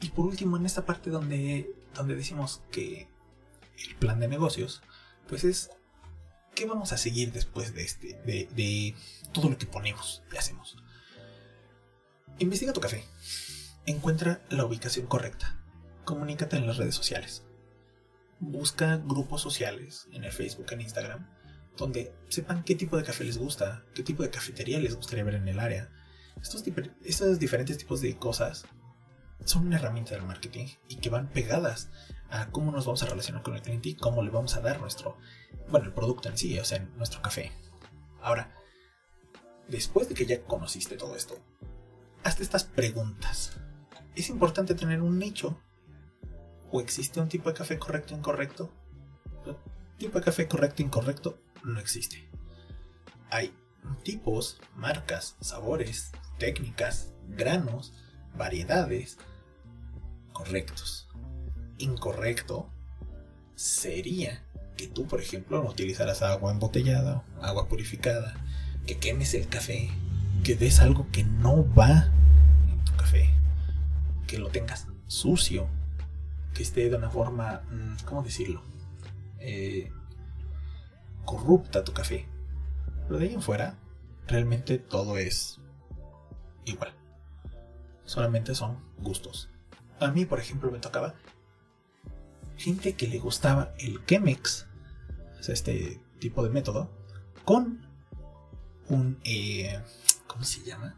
y 0.00 0.08
por 0.10 0.26
último, 0.26 0.56
en 0.56 0.66
esta 0.66 0.84
parte 0.84 1.10
donde, 1.10 1.70
donde 1.94 2.16
decimos 2.16 2.62
que 2.70 3.06
el 3.86 3.94
plan 3.96 4.18
de 4.18 4.28
negocios, 4.28 4.82
pues 5.28 5.44
es 5.44 5.70
qué 6.54 6.66
vamos 6.66 6.92
a 6.92 6.98
seguir 6.98 7.32
después 7.32 7.74
de 7.74 7.82
este, 7.82 8.20
de, 8.26 8.48
de 8.54 8.94
todo 9.32 9.48
lo 9.48 9.58
que 9.58 9.66
ponemos 9.66 10.22
y 10.32 10.36
hacemos. 10.36 10.76
Investiga 12.38 12.72
tu 12.72 12.80
café. 12.80 13.04
Encuentra 13.86 14.42
la 14.50 14.64
ubicación 14.64 15.06
correcta. 15.06 15.56
Comunícate 16.04 16.56
en 16.56 16.66
las 16.66 16.76
redes 16.76 16.94
sociales. 16.94 17.44
Busca 18.40 18.96
grupos 18.96 19.40
sociales 19.40 20.08
en 20.12 20.24
el 20.24 20.32
Facebook, 20.32 20.66
en 20.72 20.80
Instagram, 20.80 21.28
donde 21.76 22.12
sepan 22.28 22.64
qué 22.64 22.74
tipo 22.74 22.96
de 22.96 23.04
café 23.04 23.24
les 23.24 23.38
gusta, 23.38 23.84
qué 23.94 24.02
tipo 24.02 24.22
de 24.22 24.30
cafetería 24.30 24.80
les 24.80 24.96
gustaría 24.96 25.24
ver 25.24 25.36
en 25.36 25.48
el 25.48 25.60
área. 25.60 25.90
Estos, 26.40 27.38
diferentes 27.38 27.78
tipos 27.78 28.00
de 28.00 28.16
cosas 28.16 28.64
son 29.44 29.66
una 29.66 29.76
herramienta 29.76 30.14
del 30.14 30.24
marketing 30.24 30.66
y 30.88 30.96
que 30.96 31.10
van 31.10 31.28
pegadas 31.28 31.90
a 32.30 32.48
cómo 32.50 32.72
nos 32.72 32.86
vamos 32.86 33.02
a 33.02 33.06
relacionar 33.06 33.42
con 33.42 33.54
el 33.54 33.62
cliente 33.62 33.90
y 33.90 33.94
cómo 33.94 34.22
le 34.22 34.30
vamos 34.30 34.56
a 34.56 34.60
dar 34.60 34.80
nuestro, 34.80 35.18
bueno, 35.68 35.86
el 35.86 35.92
producto 35.92 36.28
en 36.28 36.38
sí, 36.38 36.58
o 36.58 36.64
sea, 36.64 36.80
nuestro 36.96 37.20
café. 37.22 37.52
Ahora, 38.20 38.56
después 39.68 40.08
de 40.08 40.14
que 40.14 40.26
ya 40.26 40.42
conociste 40.42 40.96
todo 40.96 41.14
esto, 41.16 41.38
estas 42.40 42.64
preguntas. 42.64 43.52
¿Es 44.14 44.28
importante 44.28 44.74
tener 44.74 45.00
un 45.02 45.18
nicho? 45.18 45.58
¿O 46.70 46.80
existe 46.80 47.20
un 47.20 47.28
tipo 47.28 47.48
de 47.48 47.54
café 47.54 47.78
correcto 47.78 48.14
o 48.14 48.18
incorrecto? 48.18 48.72
tipo 49.98 50.18
de 50.18 50.24
café 50.24 50.48
correcto 50.48 50.82
o 50.82 50.86
incorrecto 50.86 51.38
no 51.62 51.78
existe. 51.78 52.28
Hay 53.30 53.54
tipos, 54.02 54.60
marcas, 54.74 55.36
sabores, 55.40 56.10
técnicas, 56.38 57.12
granos, 57.28 57.92
variedades 58.36 59.18
correctos. 60.32 61.08
Incorrecto 61.78 62.68
sería 63.54 64.42
que 64.76 64.88
tú, 64.88 65.06
por 65.06 65.20
ejemplo, 65.20 65.62
no 65.62 65.70
utilizaras 65.70 66.22
agua 66.22 66.50
embotellada, 66.50 67.24
agua 67.40 67.68
purificada, 67.68 68.34
que 68.86 68.98
quemes 68.98 69.34
el 69.34 69.48
café, 69.48 69.90
que 70.42 70.56
des 70.56 70.80
algo 70.80 71.06
que 71.12 71.22
no 71.24 71.72
va 71.74 72.10
que 74.32 74.38
lo 74.38 74.48
tengas 74.48 74.88
sucio, 75.08 75.68
que 76.54 76.62
esté 76.62 76.88
de 76.88 76.96
una 76.96 77.10
forma, 77.10 77.60
mm, 77.70 78.06
¿cómo 78.06 78.22
decirlo? 78.22 78.62
Eh, 79.38 79.92
corrupta 81.26 81.84
tu 81.84 81.92
café. 81.92 82.26
Pero 83.06 83.18
de 83.18 83.26
ahí 83.26 83.34
en 83.34 83.42
fuera, 83.42 83.76
realmente 84.26 84.78
todo 84.78 85.18
es 85.18 85.60
igual. 86.64 86.94
Solamente 88.06 88.54
son 88.54 88.78
gustos. 89.00 89.50
A 90.00 90.10
mí, 90.10 90.24
por 90.24 90.40
ejemplo, 90.40 90.70
me 90.70 90.78
tocaba 90.78 91.14
gente 92.56 92.94
que 92.94 93.08
le 93.08 93.18
gustaba 93.18 93.74
el 93.78 94.02
Chemex, 94.06 94.66
este 95.46 96.00
tipo 96.20 96.42
de 96.42 96.48
método, 96.48 96.90
con 97.44 97.86
un, 98.88 99.20
eh, 99.24 99.78
¿cómo 100.26 100.42
se 100.42 100.62
llama? 100.64 100.96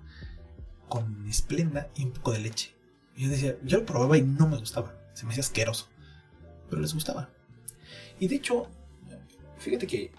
Con 0.89 1.27
esplenda 1.27 1.91
y 1.97 2.05
un 2.05 2.13
poco 2.13 2.31
de 2.31 2.39
leche. 2.39 2.75
Yo 3.17 3.29
decía, 3.29 3.57
yo 3.63 3.79
lo 3.79 3.87
probaba 3.87 4.17
y 4.17 4.23
no 4.23 4.49
me 4.49 4.59
gustaba, 4.59 4.95
se 5.15 5.25
me 5.25 5.31
hacía 5.31 5.43
asqueroso, 5.43 5.89
pero 6.69 6.83
les 6.83 6.95
gustaba. 6.95 7.31
Y 8.19 8.29
de 8.29 8.37
hecho, 8.37 8.69
fíjate 9.59 9.87
que 9.87 10.13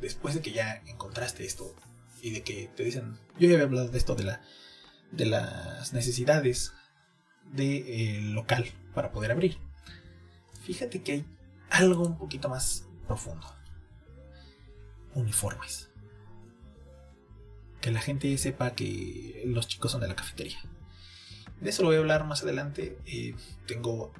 después 0.00 0.34
de 0.34 0.40
que 0.40 0.52
ya 0.52 0.82
encontraste 0.86 1.44
esto 1.44 1.74
y 2.22 2.30
de 2.30 2.42
que 2.42 2.70
te 2.76 2.84
dicen, 2.84 3.18
yo 3.38 3.48
ya 3.48 3.54
había 3.54 3.66
hablado 3.66 3.88
de 3.88 3.98
esto 3.98 4.14
de 4.14 4.24
la 4.24 4.40
de 5.16 5.26
las 5.26 5.92
necesidades 5.92 6.72
del 7.52 7.84
de, 7.84 8.20
local 8.32 8.66
para 8.94 9.12
poder 9.12 9.32
abrir. 9.32 9.58
Fíjate 10.62 11.02
que 11.02 11.12
hay 11.12 11.26
algo 11.70 12.04
un 12.04 12.18
poquito 12.18 12.48
más 12.48 12.86
profundo. 13.06 13.46
Uniformes. 15.14 15.90
Que 17.80 17.90
la 17.90 18.00
gente 18.00 18.36
sepa 18.38 18.74
que 18.74 19.42
los 19.46 19.68
chicos 19.68 19.92
son 19.92 20.00
de 20.00 20.08
la 20.08 20.16
cafetería. 20.16 20.58
De 21.60 21.70
eso 21.70 21.82
lo 21.82 21.88
voy 21.88 21.96
a 21.96 22.00
hablar 22.00 22.24
más 22.24 22.42
adelante. 22.42 22.98
Eh, 23.06 23.34
tengo 23.66 24.12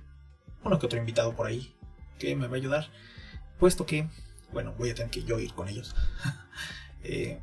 uno 0.65 0.79
que 0.79 0.87
otro 0.87 0.99
invitado 0.99 1.35
por 1.35 1.47
ahí 1.47 1.75
que 2.19 2.35
me 2.37 2.47
va 2.47 2.55
a 2.55 2.59
ayudar. 2.59 2.91
Puesto 3.59 3.87
que, 3.87 4.09
bueno, 4.53 4.75
voy 4.79 4.91
a 4.91 4.95
tener 4.95 5.11
que 5.11 5.25
yo 5.25 5.39
ir 5.39 5.55
con 5.55 5.69
ellos. 5.69 5.95
eh, 7.03 7.41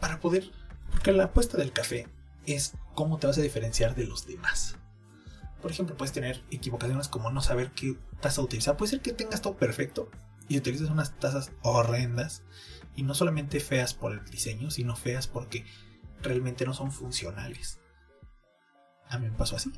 para 0.00 0.20
poder... 0.20 0.50
Porque 0.90 1.12
la 1.12 1.24
apuesta 1.24 1.56
del 1.56 1.72
café 1.72 2.08
es 2.46 2.74
cómo 2.94 3.18
te 3.18 3.26
vas 3.26 3.38
a 3.38 3.42
diferenciar 3.42 3.94
de 3.94 4.06
los 4.06 4.26
demás. 4.26 4.76
Por 5.60 5.70
ejemplo, 5.70 5.96
puedes 5.96 6.12
tener 6.12 6.42
equivocaciones 6.50 7.08
como 7.08 7.30
no 7.30 7.40
saber 7.40 7.72
qué 7.72 7.96
taza 8.20 8.40
utilizar. 8.40 8.76
Puede 8.76 8.90
ser 8.90 9.00
que 9.00 9.12
tengas 9.12 9.42
todo 9.42 9.56
perfecto 9.56 10.10
y 10.48 10.58
utilices 10.58 10.90
unas 10.90 11.18
tazas 11.18 11.50
horrendas 11.62 12.42
y 12.94 13.02
no 13.02 13.14
solamente 13.14 13.60
feas 13.60 13.94
por 13.94 14.12
el 14.12 14.24
diseño, 14.24 14.70
sino 14.70 14.96
feas 14.96 15.26
porque 15.26 15.64
realmente 16.22 16.64
no 16.64 16.74
son 16.74 16.92
funcionales. 16.92 17.80
A 19.08 19.18
mí 19.18 19.28
me 19.28 19.36
pasó 19.36 19.56
así. 19.56 19.72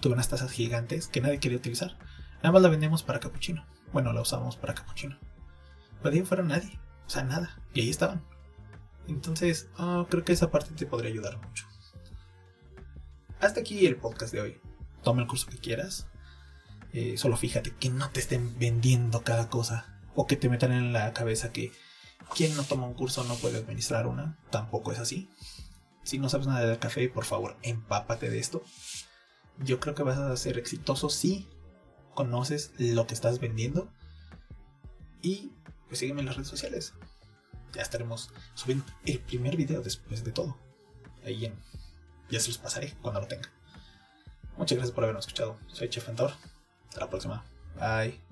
Tuve 0.00 0.14
unas 0.14 0.28
tazas 0.28 0.50
gigantes 0.50 1.08
que 1.08 1.20
nadie 1.20 1.38
quería 1.38 1.58
utilizar. 1.58 1.96
Nada 2.36 2.52
más 2.52 2.62
la 2.62 2.68
vendemos 2.68 3.02
para 3.02 3.20
capuchino. 3.20 3.64
Bueno, 3.92 4.12
la 4.12 4.22
usamos 4.22 4.56
para 4.56 4.74
capuchino. 4.74 5.18
Pero 6.02 6.14
de 6.14 6.24
fuera 6.24 6.42
nadie. 6.42 6.78
O 7.06 7.10
sea, 7.10 7.22
nada. 7.22 7.58
Y 7.72 7.80
ahí 7.82 7.90
estaban. 7.90 8.24
Entonces, 9.06 9.68
oh, 9.78 10.06
creo 10.08 10.24
que 10.24 10.32
esa 10.32 10.50
parte 10.50 10.74
te 10.74 10.86
podría 10.86 11.10
ayudar 11.10 11.38
mucho. 11.38 11.66
Hasta 13.40 13.60
aquí 13.60 13.86
el 13.86 13.96
podcast 13.96 14.32
de 14.32 14.40
hoy. 14.40 14.60
Toma 15.02 15.22
el 15.22 15.28
curso 15.28 15.48
que 15.48 15.58
quieras. 15.58 16.08
Eh, 16.92 17.16
solo 17.16 17.36
fíjate 17.36 17.74
que 17.74 17.90
no 17.90 18.10
te 18.10 18.20
estén 18.20 18.58
vendiendo 18.58 19.22
cada 19.22 19.48
cosa. 19.48 20.00
O 20.14 20.26
que 20.26 20.36
te 20.36 20.48
metan 20.48 20.72
en 20.72 20.92
la 20.92 21.12
cabeza 21.12 21.52
que 21.52 21.72
quien 22.34 22.56
no 22.56 22.64
toma 22.64 22.86
un 22.86 22.94
curso 22.94 23.24
no 23.24 23.34
puede 23.36 23.58
administrar 23.58 24.06
una. 24.06 24.38
Tampoco 24.50 24.92
es 24.92 24.98
así. 24.98 25.30
Si 26.02 26.18
no 26.18 26.28
sabes 26.28 26.46
nada 26.46 26.66
del 26.66 26.78
café, 26.78 27.08
por 27.08 27.24
favor, 27.24 27.56
empápate 27.62 28.30
de 28.30 28.38
esto. 28.38 28.62
Yo 29.58 29.80
creo 29.80 29.94
que 29.94 30.02
vas 30.02 30.18
a 30.18 30.36
ser 30.36 30.58
exitoso 30.58 31.10
si 31.10 31.48
conoces 32.14 32.72
lo 32.78 33.06
que 33.06 33.14
estás 33.14 33.38
vendiendo. 33.40 33.88
Y 35.20 35.52
pues 35.86 36.00
sígueme 36.00 36.20
en 36.20 36.26
las 36.26 36.36
redes 36.36 36.48
sociales. 36.48 36.94
Ya 37.72 37.82
estaremos 37.82 38.30
subiendo 38.54 38.84
el 39.06 39.20
primer 39.20 39.56
video 39.56 39.82
después 39.82 40.24
de 40.24 40.32
todo. 40.32 40.56
Ahí 41.24 41.44
en 41.46 41.54
ya 42.32 42.40
se 42.40 42.48
los 42.48 42.58
pasaré 42.58 42.94
cuando 43.02 43.20
lo 43.20 43.28
tenga. 43.28 43.50
Muchas 44.56 44.76
gracias 44.76 44.94
por 44.94 45.04
habernos 45.04 45.26
escuchado. 45.26 45.58
Soy 45.66 45.88
Chef 45.88 46.08
Hasta 46.08 47.00
la 47.00 47.10
próxima. 47.10 47.44
Bye. 47.78 48.31